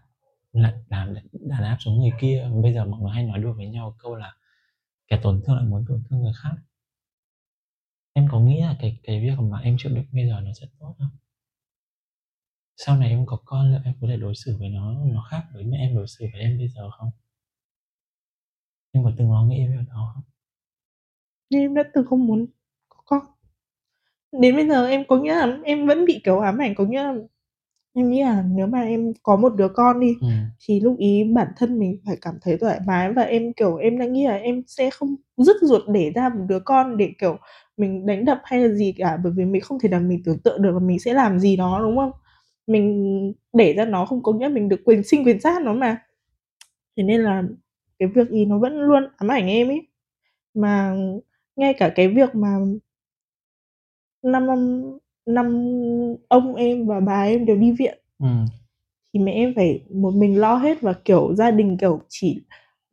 [0.53, 2.51] lại làm đàn áp xuống người kia.
[2.63, 4.35] Bây giờ mọi người hay nói đùa với nhau câu là
[5.09, 6.55] kẻ tổn thương lại muốn tổn thương người khác
[8.15, 10.67] em có nghĩ là cái cái việc mà em chịu đựng bây giờ nó sẽ
[10.79, 11.11] tốt không?
[12.77, 15.43] Sau này em có con liệu em có thể đối xử với nó nó khác
[15.55, 17.11] với mẹ em, đối xử với em bây giờ không?
[18.93, 20.23] Em có từng lo nghĩ về đó không?
[21.51, 22.47] Em đã từng không muốn
[22.89, 23.21] có con.
[24.33, 27.03] Đến bây giờ em có nghĩa là em vẫn bị kiểu ám ảnh, có nghĩa
[27.03, 27.15] là
[27.95, 30.27] em nghĩ là nếu mà em có một đứa con đi ừ.
[30.67, 33.99] thì lúc ý bản thân mình phải cảm thấy thoải mái và em kiểu em
[33.99, 37.39] đã nghĩ là em sẽ không dứt ruột để ra một đứa con để kiểu
[37.77, 40.39] mình đánh đập hay là gì cả bởi vì mình không thể nào mình tưởng
[40.39, 42.11] tượng được là mình sẽ làm gì đó đúng không?
[42.67, 45.99] Mình để ra nó không có nghĩa mình được quyền sinh quyền sát nó mà.
[46.97, 47.43] Thế nên là
[47.99, 49.89] cái việc ý nó vẫn luôn ám ảnh em ấy
[50.55, 50.97] mà
[51.57, 52.59] ngay cả cái việc mà
[54.23, 54.47] năm
[55.27, 55.69] năm
[56.29, 57.99] ông em và bà em đều đi viện.
[58.19, 58.29] Ừ.
[59.15, 62.43] thì mẹ em phải một mình lo hết và kiểu gia đình kiểu chỉ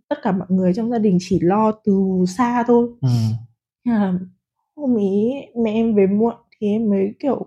[0.09, 2.89] tất cả mọi người trong gia đình chỉ lo từ xa thôi.
[3.01, 3.09] Ừ.
[3.83, 4.13] à,
[4.75, 5.31] hôm ý
[5.63, 7.45] mẹ em về muộn thì em mới kiểu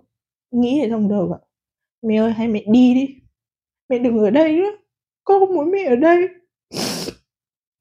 [0.51, 1.39] nghĩ ở trong đầu ạ
[2.05, 3.17] mẹ ơi hay mẹ đi đi.
[3.89, 4.71] Mẹ đừng ở đây nữa.
[5.25, 6.29] Con không muốn mẹ ở đây.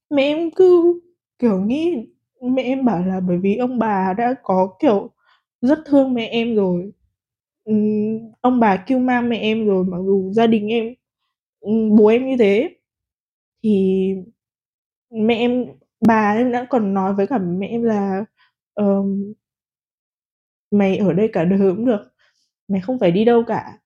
[0.10, 1.00] Mẹ em cứ
[1.40, 2.08] kiểu nghĩ
[2.42, 5.10] mẹ em bảo là bởi vì ông bà đã có kiểu
[5.64, 6.92] rất thương mẹ em rồi.
[8.42, 10.94] Ông bà kêu mang mẹ em rồi mặc dù gia đình em
[11.98, 12.76] bố em như thế.
[13.64, 14.16] Thì
[15.12, 15.66] mẹ em
[16.08, 18.26] bà em đã còn nói với cả mẹ em là
[18.76, 19.34] um,
[20.72, 22.02] mày ở đây cả đời cũng được
[22.68, 23.80] mày không phải đi đâu cả.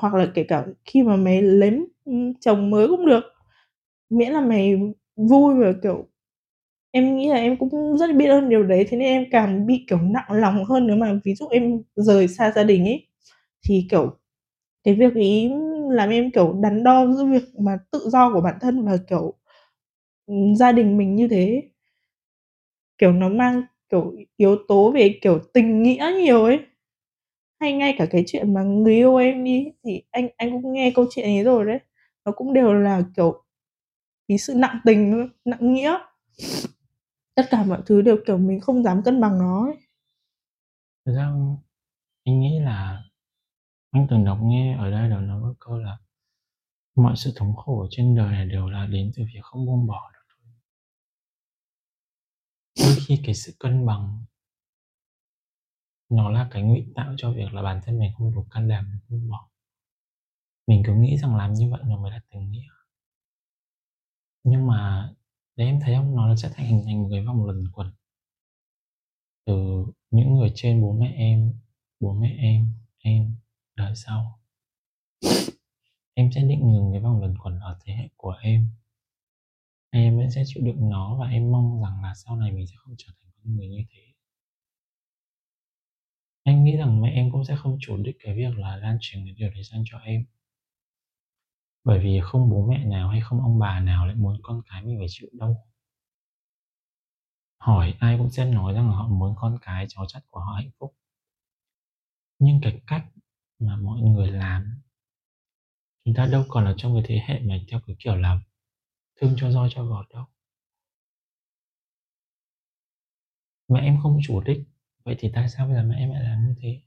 [0.00, 1.86] Hoặc là kể cả khi mà mày lấy
[2.40, 3.24] chồng mới cũng được.
[4.10, 4.80] Miễn là mày
[5.16, 6.08] vui và kiểu
[6.92, 9.84] em nghĩ là em cũng rất biết ơn điều đấy, thế nên em càng bị,
[9.88, 13.06] kiểu, nặng lòng hơn nếu mà ví dụ em rời xa gia đình ấy.
[13.68, 14.18] Thì, kiểu,
[14.84, 15.50] cái việc ý
[15.90, 19.34] làm em, kiểu, đắn đo giữa việc mà tự do của bản thân và, kiểu,
[20.58, 21.62] gia đình mình như thế,
[22.98, 26.58] kiểu, nó mang, kiểu, yếu tố về, kiểu, tình nghĩa nhiều ấy.
[27.60, 30.92] Hay ngay cả cái chuyện mà người yêu em đi, thì anh anh cũng nghe
[30.94, 31.78] câu chuyện ấy rồi đấy.
[32.24, 33.44] Nó cũng đều là, kiểu,
[34.28, 35.98] cái sự nặng tình, nặng nghĩa
[37.34, 39.76] tất cả mọi thứ đều kiểu mình không dám cân bằng nó ấy.
[41.04, 41.32] Thật ra
[42.24, 43.04] anh nghĩ là
[43.90, 45.98] anh từng đọc nghe ở đây đều nói một câu là
[46.94, 50.10] mọi sự thống khổ trên đời này đều là đến từ việc không buông bỏ
[50.12, 50.52] được thôi.
[52.78, 54.24] Đôi khi cái sự cân bằng
[56.08, 58.90] nó là cái ngụy tạo cho việc là bản thân mình không đủ can đảm
[58.92, 59.48] để buông bỏ.
[60.66, 62.68] Mình cứ nghĩ rằng làm như vậy nó mới là tình nghĩa.
[64.44, 65.12] Nhưng mà
[65.56, 67.92] đấy, em thấy không nó sẽ thành hình thành một cái vòng luẩn quẩn.
[69.44, 71.52] Từ những người trên bố mẹ em,
[72.00, 73.34] bố mẹ em em,
[73.76, 74.40] đời sau.
[76.14, 78.68] Em sẽ định ngừng cái vòng luẩn quẩn ở thế hệ của em.
[79.90, 82.74] Em vẫn sẽ chịu đựng nó và em mong rằng là sau này mình sẽ
[82.78, 84.02] không trở thành con người như thế.
[86.42, 89.24] Anh nghĩ rằng mẹ em cũng sẽ không chủ đích cái việc là lan truyền
[89.24, 90.24] cái điều đấy sang cho em
[91.84, 94.82] bởi vì không bố mẹ nào hay không ông bà nào lại muốn con cái
[94.84, 95.56] mình phải chịu đau
[97.62, 100.52] hỏi ai cũng sẽ nói rằng là họ muốn con cái, cháu chắt của họ
[100.52, 100.94] hạnh phúc.
[102.38, 103.06] Nhưng cái cách
[103.58, 104.82] mà mọi người làm,
[106.04, 108.40] chúng ta đâu còn là trong cái thế hệ mà theo cái kiểu là
[109.20, 110.24] thương cho roi cho gọt đâu.
[113.68, 114.58] Mẹ em không chủ đích,
[115.04, 116.82] vậy thì tại sao bây giờ mẹ em lại làm như thế?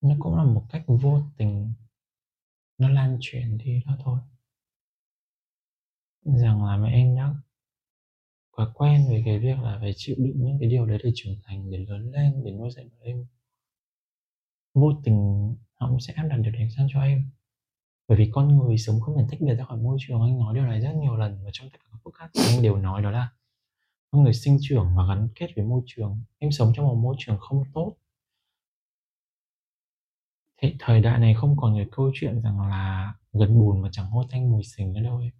[0.00, 1.74] Nó cũng là một cách vô tình
[2.78, 4.18] nó lan truyền đi đó thôi
[6.24, 7.34] rằng là mẹ em đã
[8.50, 11.36] quá quen với cái việc là phải chịu đựng những cái điều đấy để trưởng
[11.44, 13.26] thành, để lớn lên, để nuôi dạy bọn em.
[14.74, 15.16] Vô tình
[15.74, 17.30] họ cũng sẽ áp đặt điều đấy sang cho em.
[18.08, 20.54] Bởi vì con người sống không thể tách biệt ra khỏi môi trường, anh nói
[20.54, 23.10] điều này rất nhiều lần và trong tất cả các podcast anh đều nói đó
[23.10, 23.28] là
[24.10, 26.22] con người sinh trưởng và gắn kết với môi trường.
[26.38, 27.96] Em sống trong một môi trường không tốt
[30.62, 34.06] Thế thời đại này không còn cái câu chuyện rằng là gần bùn mà chẳng
[34.06, 35.30] hôi tanh mùi sình nữa đâu ấy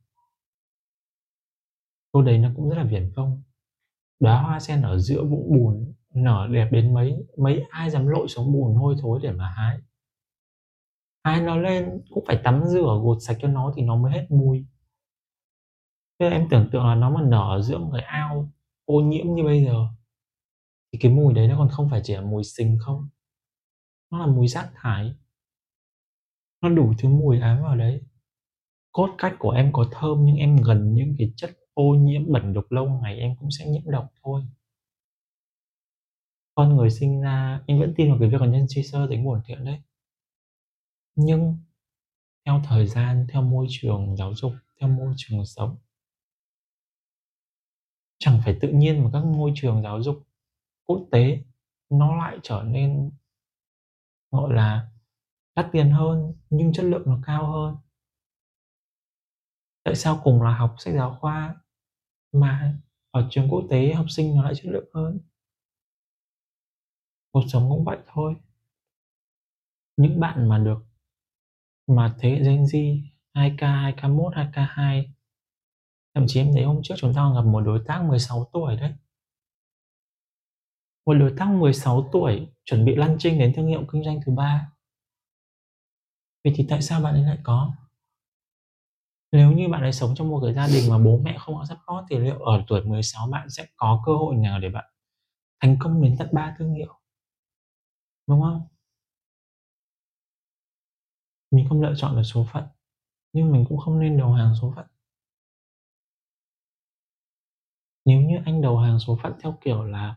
[2.12, 3.42] Câu đấy nó cũng rất là viển vông.
[4.20, 8.28] Đóa hoa sen ở giữa vũng bùn nở đẹp đến mấy, mấy ai dám lội
[8.28, 9.78] xuống bùn hôi thối để mà hái.
[11.24, 14.26] Hái nó lên cũng phải tắm rửa gột sạch cho nó thì nó mới hết
[14.30, 14.66] mùi.
[16.18, 18.52] Thế em tưởng tượng là nó mà nở ở giữa một cái ao
[18.84, 19.86] ô nhiễm như bây giờ
[20.92, 23.08] thì cái mùi đấy nó còn không phải chỉ là mùi sình không
[24.10, 25.14] nó là mùi rác thải.
[26.62, 28.00] Nó đủ thứ mùi ám vào đấy.
[28.92, 32.52] Cốt cách của em có thơm nhưng em gần những cái chất ô nhiễm bẩn
[32.52, 34.42] độc lâu ngày em cũng sẽ nhiễm độc thôi.
[36.54, 39.24] Con người sinh ra, em vẫn tin vào cái việc là nhân suy sơ tính
[39.24, 39.80] bổn thiện đấy.
[41.16, 41.58] Nhưng
[42.46, 45.76] theo thời gian, theo môi trường giáo dục, theo môi trường sống,
[48.18, 50.22] chẳng phải tự nhiên mà các môi trường giáo dục
[50.84, 51.38] quốc tế
[51.90, 53.10] nó lại trở nên
[54.34, 54.90] gọi là
[55.56, 57.76] đắt tiền hơn nhưng chất lượng nó cao hơn.
[59.84, 61.54] Tại sao cùng là học sách giáo khoa
[62.32, 62.78] mà
[63.10, 65.20] ở trường quốc tế học sinh nó lại chất lượng hơn?
[67.32, 68.36] Cuộc sống cũng vậy thôi.
[69.96, 70.84] Những bạn mà được
[71.86, 73.02] mà thế Gen Z
[73.34, 75.04] 2K, 2K1, 2K2
[76.14, 78.92] thậm chí em thấy hôm trước chúng ta gặp một đối tác 16 tuổi đấy
[81.06, 84.32] một đối tác 16 tuổi, chuẩn bị lăn chinh đến thương hiệu kinh doanh thứ
[84.32, 84.70] ba.
[86.44, 87.72] Vậy thì tại sao bạn ấy lại có?
[89.32, 91.64] Nếu như bạn ấy sống trong một cái gia đình mà bố mẹ không có
[91.64, 94.84] support thì liệu ở tuổi 16 bạn sẽ có cơ hội nào để bạn
[95.62, 96.94] thành công đến tận ba thương hiệu?
[98.26, 98.66] Đúng không?
[101.50, 102.64] Mình không lựa chọn được số phận,
[103.32, 104.86] nhưng mình cũng không nên đầu hàng số phận.
[108.04, 110.14] Nếu như anh đầu hàng số phận theo kiểu là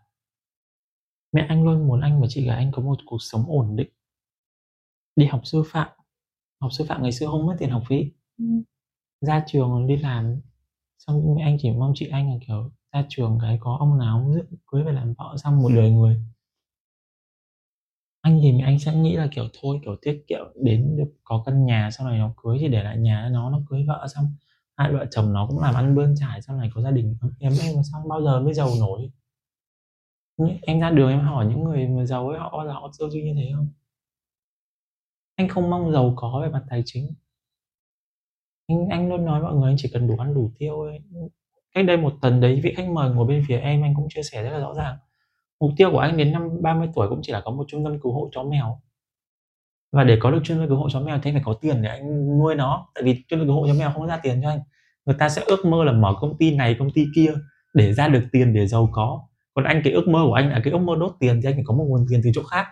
[1.32, 3.89] mẹ anh luôn muốn anh và chị gái anh có một cuộc sống ổn định.
[5.15, 5.89] Đi học sư phạm.
[6.61, 8.11] Học sư phạm ngày xưa không mất tiền học phí.
[8.38, 8.45] Ừ.
[9.21, 10.41] ra trường đi làm
[10.99, 14.17] xong mẹ anh chỉ mong chị anh là kiểu ra trường cái có ông nào
[14.17, 16.21] ông dựng cưới về làm vợ xong một đời người.
[18.21, 21.43] Anh thì mẹ anh sẽ nghĩ là kiểu thôi kiểu tiết kiệm đến được có
[21.45, 24.07] căn nhà sau này nó cưới thì để lại nhà cho nó nó cưới vợ
[24.15, 24.25] xong
[24.78, 27.53] hai vợ chồng nó cũng làm ăn bươn trải sau này có gia đình em
[27.61, 29.11] em mà xong bao giờ mới giàu nổi
[30.38, 32.91] nhưng em ra đường em hỏi những người mà giàu ấy, họ bao giờ họ
[32.99, 33.67] tư duy như thế không?
[35.35, 37.13] Anh không mong giàu có về mặt tài chính.
[38.67, 40.99] Anh anh luôn nói mọi người anh chỉ cần đủ ăn đủ tiêu thôi
[41.77, 44.23] cách đây một tuần đấy, vị khách mời ngồi bên phía em, anh cũng chia
[44.23, 44.97] sẻ rất là rõ ràng.
[45.59, 47.99] Mục tiêu của anh đến năm 30 tuổi cũng chỉ là có một trung tâm
[47.99, 48.81] cứu hộ chó mèo.
[49.91, 51.81] Và để có được trung tâm cứu hộ chó mèo thì anh phải có tiền
[51.81, 52.88] để anh nuôi nó.
[52.95, 54.59] Tại vì trung tâm cứu hộ chó mèo không ra tiền cho anh.
[55.05, 57.33] Người ta sẽ ước mơ là mở công ty này, công ty kia
[57.73, 59.27] để ra được tiền để giàu có
[59.58, 61.55] còn anh, cái ước mơ của anh là cái ước mơ đốt tiền thì anh
[61.55, 62.68] phải có một nguồn tiền từ chỗ khác.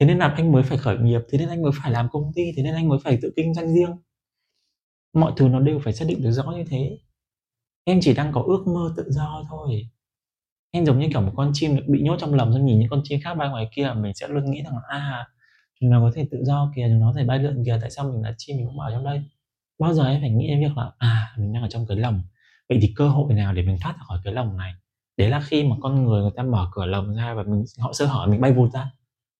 [0.00, 2.32] Thế nên là anh mới phải khởi nghiệp, thế nên anh mới phải làm công
[2.34, 3.90] ty, thế nên anh mới phải tự kinh doanh riêng.
[5.14, 6.98] Mọi thứ nó đều phải xác định được rõ như thế.
[7.84, 9.88] Em chỉ đang có ước mơ tự do thôi.
[10.70, 13.00] Em giống như kiểu một con chim bị nhốt trong lồng, xong nhìn những con
[13.04, 15.28] chim khác bay ngoài kia, mình sẽ luôn nghĩ rằng là à
[15.80, 17.90] chúng nó có thể tự do kìa, chúng nó có thể bay lượn kìa, tại
[17.90, 19.22] sao mình là chim, mình không ở trong đây?
[19.78, 22.22] Bao giờ em phải nghĩ đến việc là à mình đang ở trong cái lồng.
[22.68, 24.72] Vậy thì cơ hội nào để mình thoát ra khỏi cái lồng này?
[25.18, 27.92] Đấy là khi mà con người người ta mở cửa lồng ra và mình, họ
[27.92, 28.92] sơ hở mình bay vụt ra.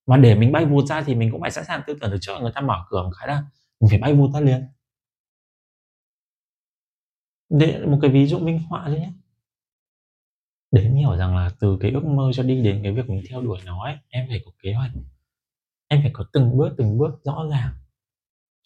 [0.07, 2.19] Mà để mình bay vụt ra thì mình cũng phải sẵn sàng tư tưởng được
[2.21, 3.45] cho người ta mở cửa một cái ra
[3.81, 4.63] mình phải bay vụt ra liền.
[7.51, 9.13] Để một cái ví dụ minh họa thôi nhé.
[10.71, 13.23] Để em hiểu rằng là từ cái ước mơ cho đi đến cái việc mình
[13.31, 14.91] theo đuổi nó ấy, em phải có kế hoạch.
[15.89, 17.75] Em phải có từng bước từng bước rõ ràng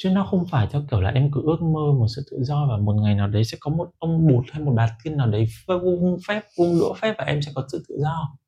[0.02, 2.66] chứ nó không phải theo kiểu là em cứ ước mơ một sự tự do
[2.68, 5.30] và một ngày nào đấy sẽ có một ông bụt hay một bà tiên nào
[5.30, 8.38] đấy vung phép vung đũa phép và em sẽ có sự tự do.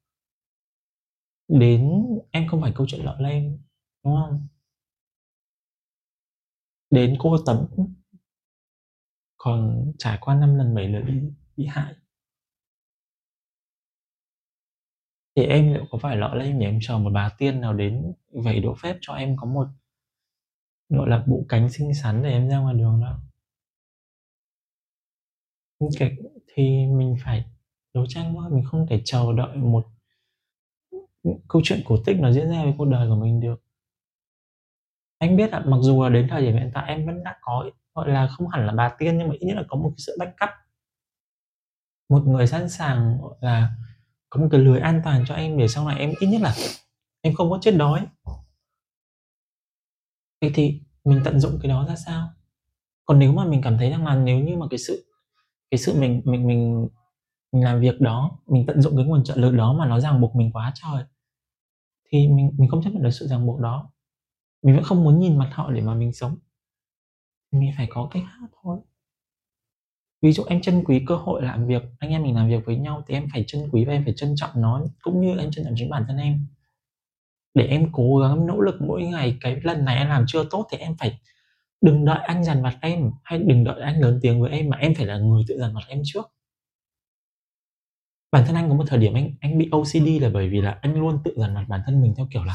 [1.49, 3.59] Đến em không phải câu chuyện lọ lem
[4.05, 4.47] đúng không?
[6.91, 7.67] Đến cô tấm
[9.37, 11.15] còn trải qua năm lần bảy lượt bị,
[11.57, 11.95] bị hại.
[15.37, 18.13] Thì em liệu có phải lọ lem để em chờ một bà tiên nào đến
[18.33, 19.67] vẩy đũa phép cho em có một
[20.89, 23.21] gọi là bộ cánh xinh xắn để em ra ngoài đường đó.
[25.99, 26.17] cái
[26.55, 27.45] thì mình phải
[27.95, 29.87] đấu tranh thôi, mình không thể chờ đợi một
[31.49, 33.63] câu chuyện cổ tích nó diễn ra với cuộc đời của mình được.
[35.19, 37.71] Anh biết là mặc dù là đến thời điểm hiện tại em vẫn đã có,
[37.95, 39.99] gọi là không hẳn là bà tiên, nhưng mà ít nhất là có một cái
[40.07, 40.51] sự backup.
[42.09, 43.71] Một người sẵn sàng là
[44.31, 46.55] có một cái lưới an toàn cho em để sau này em, ít nhất là
[47.21, 48.07] em không có chết đói
[50.45, 52.29] vậy thì mình tận dụng cái đó ra sao?
[53.07, 55.07] Còn nếu mà mình cảm thấy rằng là nếu như mà cái sự
[55.71, 56.89] cái sự mình mình mình
[57.53, 60.21] mình làm việc đó, mình tận dụng cái nguồn trợ lực đó mà nó ràng
[60.21, 61.05] buộc mình quá trời,
[62.13, 63.93] thì mình mình không chấp nhận được sự ràng buộc đó.
[64.63, 66.37] Mình vẫn không muốn nhìn mặt họ để mà mình sống.
[67.53, 68.79] Mình phải có cách khác thôi.
[70.23, 72.77] Ví dụ em trân quý cơ hội làm việc, anh em mình làm việc với
[72.77, 75.51] nhau thì em phải trân quý và em phải trân trọng nó, cũng như em
[75.51, 76.47] trân trọng chính bản thân em
[77.55, 80.67] để em cố gắng nỗ lực mỗi ngày, cái lần này em làm chưa tốt
[80.73, 81.19] thì em phải
[81.81, 84.77] đừng đợi anh dằn vặt em, hay đừng đợi anh lớn tiếng với em, mà
[84.77, 86.33] em phải là người tự dằn vặt em trước.
[88.33, 90.79] Bản thân anh có một thời điểm anh anh bị OCD là bởi vì là
[90.83, 92.55] anh luôn tự dằn vặt bản thân mình theo kiểu là,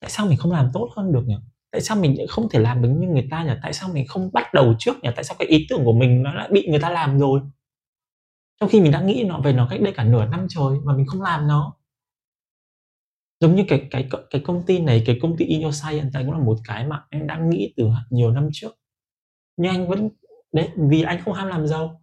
[0.00, 1.36] tại sao mình không làm tốt hơn được nhỉ?
[1.70, 3.52] Tại sao mình không thể làm đứng như người ta nhỉ?
[3.62, 5.10] Tại sao mình không bắt đầu trước nhỉ?
[5.14, 7.40] Tại sao cái ý tưởng của mình nó lại bị người ta làm rồi?
[8.60, 10.96] Trong khi mình đã nghĩ nó về nó cách đây cả nửa năm trời mà
[10.96, 11.74] mình không làm nó
[13.42, 16.32] giống như cái cái cái công ty này, cái công ty In Your Science cũng
[16.32, 18.72] là một cái mà anh đang nghĩ từ nhiều năm trước.
[19.56, 20.10] Nhưng anh vẫn,
[20.52, 22.02] đấy, vì anh không ham làm giàu.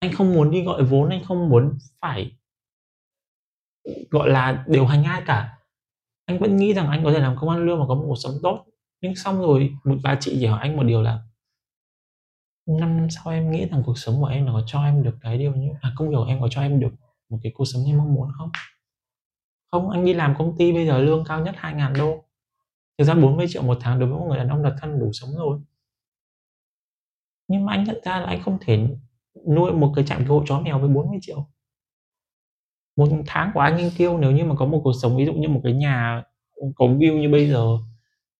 [0.00, 2.32] Anh không muốn đi gọi vốn, anh không muốn phải
[4.10, 5.58] gọi là điều hành ai cả.
[6.26, 8.16] Anh vẫn nghĩ rằng anh có thể làm công ăn lương và có một cuộc
[8.16, 8.64] sống tốt.
[9.00, 11.18] Nhưng xong rồi, một bà chị chỉ hỏi anh một điều là
[12.66, 15.14] năm năm sau em nghĩ rằng cuộc sống của em là có cho em được
[15.20, 16.92] cái điều như à công việc của em có cho em được
[17.28, 18.50] một cái cuộc sống như mong muốn không?
[19.70, 22.24] Không, anh đi làm công ty bây giờ lương cao nhất 2.000 đô.
[22.98, 25.10] Thực ra 40 triệu một tháng đối với một người đàn ông là thân đủ
[25.12, 25.60] sống rồi.
[27.48, 28.88] Nhưng mà anh nhận ra là anh không thể
[29.48, 31.46] nuôi một cái trạm cứu hộ chó mèo với 40 triệu.
[32.96, 35.32] Một tháng của anh anh tiêu nếu như mà có một cuộc sống, ví dụ
[35.32, 36.22] như một cái nhà
[36.76, 37.66] có view như bây giờ,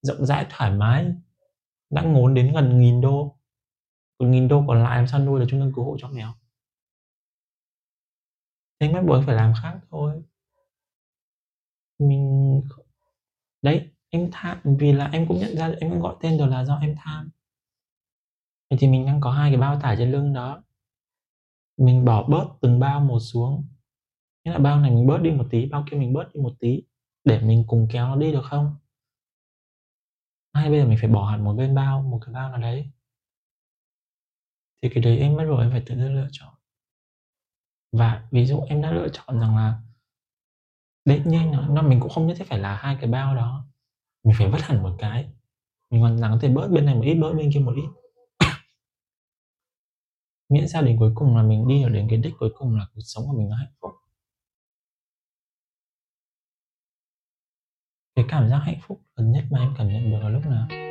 [0.03, 1.07] rộng rãi, thoải mái,
[1.91, 3.39] đã ngốn đến gần nghìn đô,
[4.19, 6.33] còn nghìn đô còn lại làm sao nuôi được trung tâm cứu hộ chó mèo?
[8.81, 10.23] Thế bắt buộc phải làm khác thôi
[11.99, 12.63] mình
[13.63, 16.65] đấy, em tham, vì là em cũng nhận ra em cũng gọi tên rồi là
[16.65, 17.31] do em tham.
[18.71, 20.63] Vậy thì mình đang có hai cái bao tải trên lưng đó.
[21.77, 23.65] Mình bỏ bớt từng bao một xuống.
[24.45, 26.53] Nghĩa là bao này mình bớt đi một tí, bao kia mình bớt đi một
[26.59, 26.83] tí
[27.25, 28.77] để mình cùng kéo nó đi được không?
[30.53, 32.91] Hay bây giờ mình phải bỏ hẳn một bên bao, một cái bao nào đấy.
[34.83, 36.55] Thì cái đấy em bắt buộc em phải tự lựa chọn.
[37.93, 39.81] Và ví dụ em đã lựa chọn rằng là
[41.09, 43.67] đấy nhanh nó, nó mình cũng không nhất thiết phải là hai cái bao đó.
[44.25, 45.29] Mình phải vứt hẳn một cái.
[45.91, 47.89] Mình còn rằng có thể bớt bên này một ít bớt bên kia một ít.
[50.49, 52.87] Miễn sao đến cuối cùng là mình đi được đến cái đích cuối cùng là
[52.95, 53.91] cuộc sống của mình nó hạnh phúc.
[58.17, 60.88] Cái cảm giác hạnh phúc gần nhất mà em cảm nhận được là lúc nào?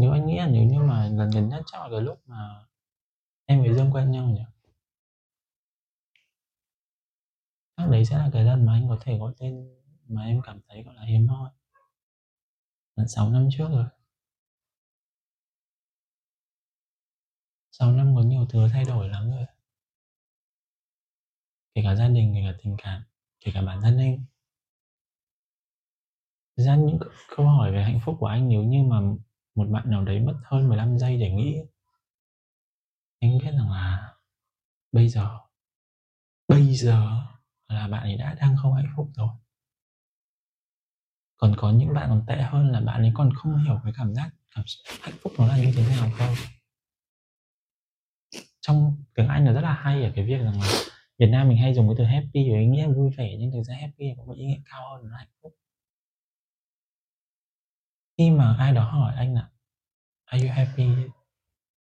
[0.00, 2.66] Nếu anh nghĩ là nếu như mà lần gần nhất chắc là cái lúc mà
[3.46, 4.42] em với Dương quen nhau nhỉ?
[7.76, 9.78] Chắc đấy sẽ là cái lần mà anh có thể gọi tên
[10.08, 11.50] mà em cảm thấy, gọi là, hiếm hoi.
[12.96, 13.84] Là 6 năm trước rồi.
[17.72, 19.46] 6 năm có nhiều thứ thay đổi lắm rồi.
[21.74, 23.02] Kể cả gia đình, kể cả tình cảm,
[23.40, 24.24] kể cả bản thân anh.
[26.56, 26.98] Thực ra những
[27.36, 29.00] câu hỏi về hạnh phúc của anh nếu như mà
[29.58, 31.58] một bạn nào đấy mất hơn 15 giây để nghĩ.
[33.20, 34.14] Anh biết rằng là
[34.92, 35.38] bây giờ
[36.48, 37.22] bây giờ
[37.68, 39.28] là bạn ấy đã đang không hạnh phúc rồi.
[41.36, 44.14] Còn có những bạn còn tệ hơn là bạn ấy còn không hiểu cái cảm
[44.14, 44.64] giác, cảm
[45.00, 46.34] hạnh phúc nó là như thế nào cơ
[48.60, 50.68] trong tiếng Anh là rất là hay ở cái việc rằng là
[51.18, 53.62] Việt Nam mình hay dùng cái từ happy với ý nghĩa vui vẻ, nhưng thực
[53.62, 55.54] ra happy có một ý nghĩa cao hơn là hạnh phúc
[58.18, 59.50] khi mà ai đó hỏi anh là,
[60.24, 60.88] are you happy?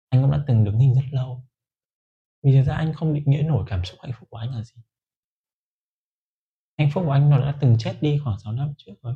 [0.09, 1.43] Anh cũng đã từng đứng hình rất lâu.
[2.43, 4.63] Vì thực ra anh không định nghĩa nổi cảm xúc hạnh phúc của anh là
[4.63, 4.83] gì.
[6.79, 9.15] Hạnh phúc của anh nó đã từng chết đi khoảng 6 năm trước rồi.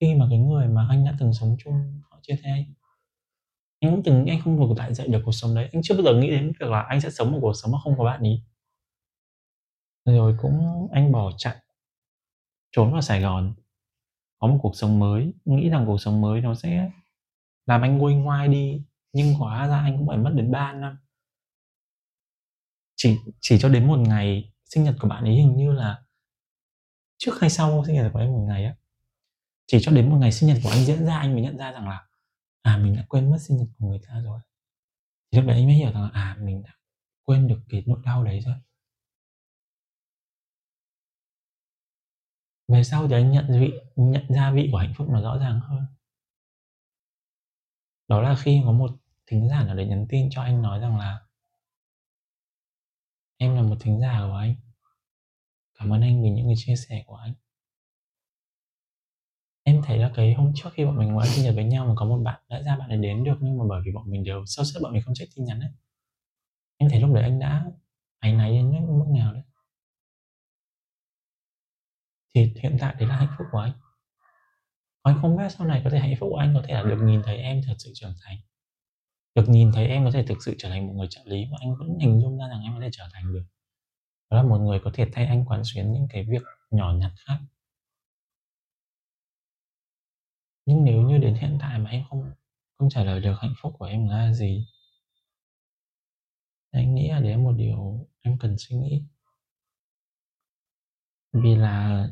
[0.00, 2.74] Khi mà cái người mà anh đã từng sống chung, họ chia tay anh.
[3.80, 5.68] Anh cũng từng anh không vực lại dậy được cuộc sống đấy.
[5.72, 7.78] Anh chưa bao giờ nghĩ đến việc là anh sẽ sống một cuộc sống mà
[7.84, 8.42] không có bạn ý.
[10.04, 11.56] Rồi cũng anh bỏ chạy,
[12.72, 13.54] trốn vào Sài Gòn
[14.42, 15.32] có một cuộc sống mới.
[15.44, 16.90] Nghĩ rằng cuộc sống mới nó sẽ
[17.66, 18.82] làm anh nguôi ngoai đi
[19.12, 20.98] nhưng hóa ra anh cũng phải mất đến 3 năm.
[22.96, 26.02] Chỉ chỉ cho đến một ngày sinh nhật của bạn ấy hình như là
[27.18, 28.74] trước hay sau sinh nhật của anh một ngày á.
[29.66, 31.72] Chỉ cho đến một ngày sinh nhật của anh diễn ra anh mới nhận ra
[31.72, 32.06] rằng là
[32.62, 34.40] à mình đã quên mất sinh nhật của người ta rồi.
[35.32, 36.70] Thì lúc đấy anh mới hiểu rằng là, à, mình đã
[37.22, 38.54] quên được cái nỗi đau đấy rồi.
[42.68, 45.60] Về sau thì anh nhận vị, nhận ra vị của hạnh phúc nó rõ ràng
[45.60, 45.86] hơn.
[48.08, 48.90] Đó là khi có một
[49.26, 51.20] thính giả nào đấy nhắn tin cho anh nói rằng là,
[53.36, 54.54] "Em là một thính giả của anh.
[55.78, 57.34] Cảm ơn anh vì những cái chia sẻ của anh."
[59.64, 61.92] Em thấy là cái hôm trước khi bọn mình ngồi sinh nhật với nhau mà
[61.96, 64.24] có một bạn, đã ra bạn ấy đến được nhưng mà bởi vì bọn mình
[64.24, 65.70] đều sâu sắc, bọn mình không check tin nhắn ấy.
[66.76, 67.64] Em thấy lúc đấy anh đã
[68.18, 69.42] áy náy đến mức nào đấy.
[72.34, 73.72] Thì hiện tại đấy là hạnh phúc của anh.
[75.02, 76.98] Anh không biết sau này có thể hạnh phúc của anh có thể là được
[77.02, 78.36] nhìn thấy em thật sự trưởng thành.
[79.34, 81.56] Được nhìn thấy em có thể thực sự trở thành một người trợ lý mà
[81.60, 83.44] anh vẫn hình dung ra rằng em có thể trở thành được.
[84.30, 87.12] Đó là một người có thể thay anh quán xuyến những cái việc nhỏ nhặt
[87.26, 87.38] khác.
[90.66, 92.30] Nhưng nếu như đến hiện tại mà em không
[92.78, 94.66] không trả lời được hạnh phúc của em là gì
[96.72, 99.02] anh nghĩ là đấy là một điều em cần suy nghĩ.
[101.32, 102.08] Vì là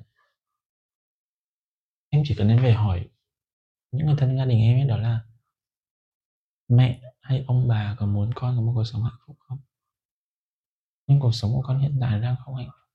[2.11, 3.09] em chỉ cần em về hỏi
[3.93, 5.27] những người thân gia đình em ấy đó là
[6.69, 9.59] mẹ hay ông bà có muốn con có một cuộc sống hạnh phúc không?
[11.07, 12.89] Nhưng cuộc sống của con hiện tại đang không hạnh phúc.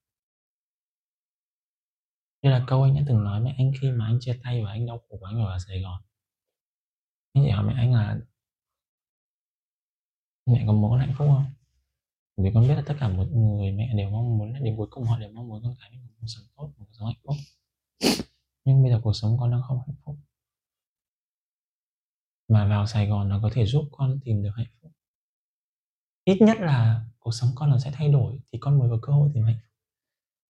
[2.41, 4.71] Như là câu anh đã từng nói mẹ anh khi mà anh chia tay và
[4.71, 6.01] anh đau khổ quá anh ở Sài Gòn.
[7.33, 8.19] Anh chỉ hỏi mẹ anh là
[10.45, 11.45] mẹ có muốn hạnh phúc không?
[12.37, 14.87] Vì con biết là tất cả mọi người mẹ đều mong muốn là đến cuối
[14.89, 17.07] cùng họ đều mong muốn con cái mình có cuộc sống tốt, một cuộc sống
[17.07, 17.35] hạnh phúc.
[18.65, 20.15] Nhưng bây giờ cuộc sống con đang không hạnh phúc.
[22.47, 24.91] Mà vào Sài Gòn nó có thể giúp con tìm được hạnh phúc.
[26.23, 29.13] Ít nhất là cuộc sống con nó sẽ thay đổi, thì con mới có cơ
[29.13, 29.71] hội tìm hạnh phúc.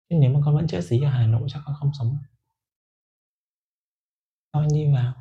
[0.08, 2.18] nhưng nếu mà con vẫn chết dí ở Hà Nội, chắc con không sống.
[4.52, 5.14] con anh đi vào?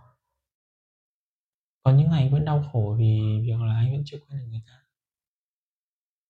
[1.84, 4.62] Có những ngày vẫn đau khổ vì việc là anh vẫn chưa quen được người
[4.68, 4.84] ta.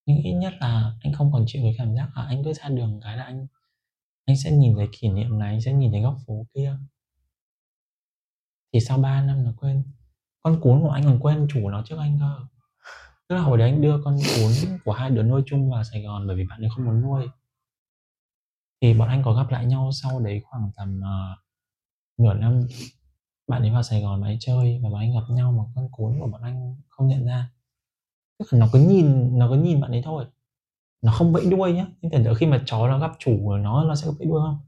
[0.06, 2.70] Nhưng ít nhất là anh không còn chịu cái cảm giác là anh cứ ra
[2.70, 3.48] đường cái là anh
[4.26, 6.78] anh sẽ nhìn thấy kỷ niệm này, anh sẽ nhìn thấy góc phố kia.
[8.74, 9.84] Thì sau 3 năm nó quên.
[10.44, 12.46] Con cún của anh còn quên chủ nó trước anh cơ.
[13.28, 14.52] Tức là hồi đấy anh đưa con cún
[14.86, 17.28] của hai đứa nuôi chung vào Sài Gòn bởi vì bạn ấy không muốn nuôi.
[18.82, 21.40] Thì bọn anh có gặp lại nhau sau đấy khoảng tầm uh,
[22.20, 22.68] nửa năm
[23.48, 25.90] bạn ấy vào Sài Gòn bạn ấy chơi và bọn anh gặp nhau mà con
[25.92, 27.52] cún của bọn anh không nhận ra
[28.40, 30.26] tức là nó cứ nhìn nó cứ nhìn bạn ấy thôi
[31.04, 31.86] nó không vẫy đuôi nhá.
[32.02, 34.42] Nhưng tưởng tượng khi mà chó nó gặp chủ của nó nó sẽ vẫy đuôi
[34.42, 34.60] không?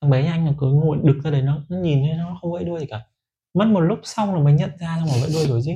[0.00, 2.38] Thằng bé nhà anh nó cứ ngồi đực ra đấy nó, nó nhìn thấy nó
[2.40, 3.06] không vẫy đuôi gì cả.
[3.54, 5.72] Mất một lúc xong là mới nhận ra xong rồi vẫy đuôi rồi chứ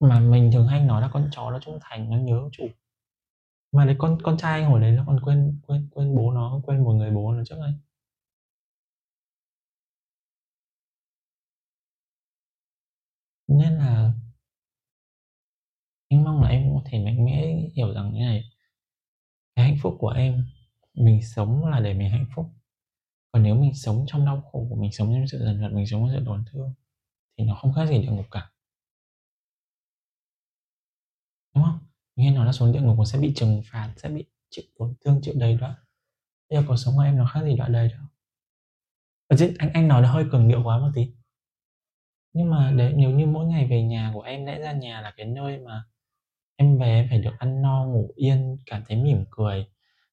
[0.00, 2.68] mà mình thường hay nói là con chó nó trung thành nó nhớ chủ.
[3.72, 6.60] Mà đấy con con trai anh hồi đấy nó còn quên quên quên bố nó
[6.66, 7.78] quên một người bố nó trước anh.
[13.48, 14.12] Nên là
[16.14, 18.44] anh mong là em có thể mạnh mẽ hiểu rằng như này.
[19.56, 20.46] Cái hạnh phúc của em,
[20.94, 22.46] mình sống là để mình hạnh phúc.
[23.32, 25.86] Còn nếu mình sống trong đau khổ của mình, sống trong sự dần dần mình
[25.86, 26.74] sống trong sự tổn thương,
[27.38, 28.50] thì nó không khác gì địa ngục cả.
[31.54, 31.78] Đúng không?
[32.16, 35.20] Nghe nói là xuống địa ngục sẽ bị trừng phạt, sẽ bị chịu tổn thương,
[35.22, 35.76] chịu đầy đọa.
[36.50, 38.06] Bây giờ cuộc sống của em nó khác gì đoạn đầy đâu.
[39.28, 41.14] Ở anh anh nói nó hơi cường điệu quá một tí.
[42.32, 45.14] Nhưng mà đấy nếu như mỗi ngày về nhà của em, lẽ ra nhà là
[45.16, 45.84] cái nơi mà
[46.56, 49.66] em về em phải được ăn no ngủ yên cảm thấy mỉm cười.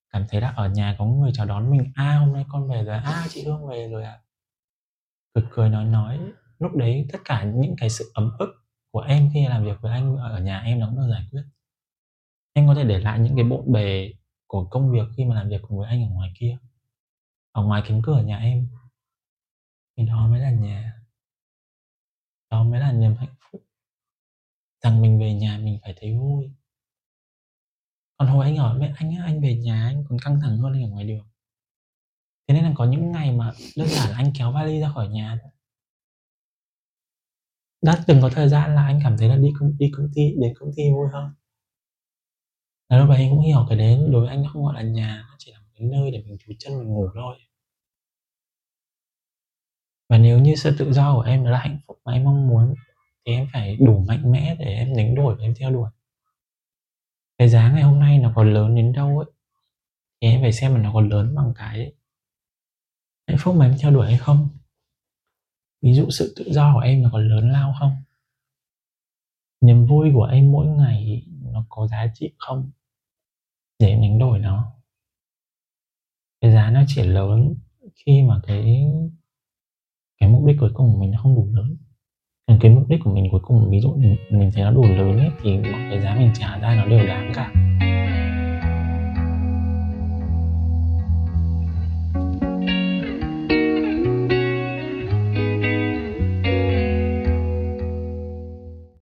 [0.09, 1.91] Cảm thấy là ở nhà có người chào đón mình.
[1.95, 2.95] A à, hôm nay con về rồi.
[2.95, 4.11] A à, chị hương về rồi ạ.
[4.11, 4.21] À.
[5.33, 6.19] cười cười nói nói.
[6.59, 8.49] Lúc đấy tất cả những cái sự ấm ức
[8.91, 11.43] của em khi làm việc với anh ở nhà em nó cũng được giải quyết.
[12.53, 14.13] Em có thể để lại những cái bộn bề
[14.47, 16.57] của công việc khi mà làm việc cùng với anh ở ngoài kia.
[17.51, 18.67] Ở ngoài cánh cửa nhà em.
[19.97, 20.93] Thì đó mới là nhà.
[22.51, 23.35] Đó mới là niềm hạnh
[24.81, 26.51] rằng mình về nhà mình phải thấy vui.
[28.17, 30.83] Còn hồi anh ở mẹ anh anh về nhà anh còn căng thẳng hơn anh
[30.83, 31.27] ở ngoài đường.
[32.47, 35.07] Thế nên là có những ngày mà đơn giản là anh kéo vali ra khỏi
[35.07, 35.39] nhà.
[37.81, 40.33] Đã từng có thời gian là anh cảm thấy là đi công đi công ty,
[40.41, 41.33] đến công ty vui hơn.
[42.89, 44.81] Là lúc đấy anh cũng hiểu cái đấy, đối với anh nó không gọi là
[44.81, 47.37] nhà, nó chỉ là một cái nơi để mình trú chân mình ngủ thôi.
[50.09, 52.75] Và nếu như sự tự do của em là hạnh phúc mà em mong muốn
[53.25, 55.89] thì em phải đủ mạnh mẽ để em đánh đổi và em theo đuổi.
[57.37, 59.31] Cái giá ngày hôm nay nó còn lớn đến đâu ấy,
[60.21, 61.93] thì em phải xem là nó còn lớn bằng cái
[63.27, 64.49] hạnh phúc mà em theo đuổi hay không.
[65.81, 67.95] Ví dụ sự tự do của em nó còn lớn lao không?
[69.61, 72.71] Niềm vui của em mỗi ngày nó có giá trị không
[73.79, 74.73] để em đánh đổi nó?
[76.41, 77.53] Cái giá nó chỉ lớn
[77.95, 78.85] khi mà cái
[80.17, 81.77] cái mục đích cuối cùng của mình nó không đủ lớn
[82.51, 84.83] còn cái mục đích của mình cuối cùng ví dụ mình mình thấy nó đủ
[84.83, 87.51] lớn ấy, thì mọi cái giá mình trả ra nó đều đáng cả.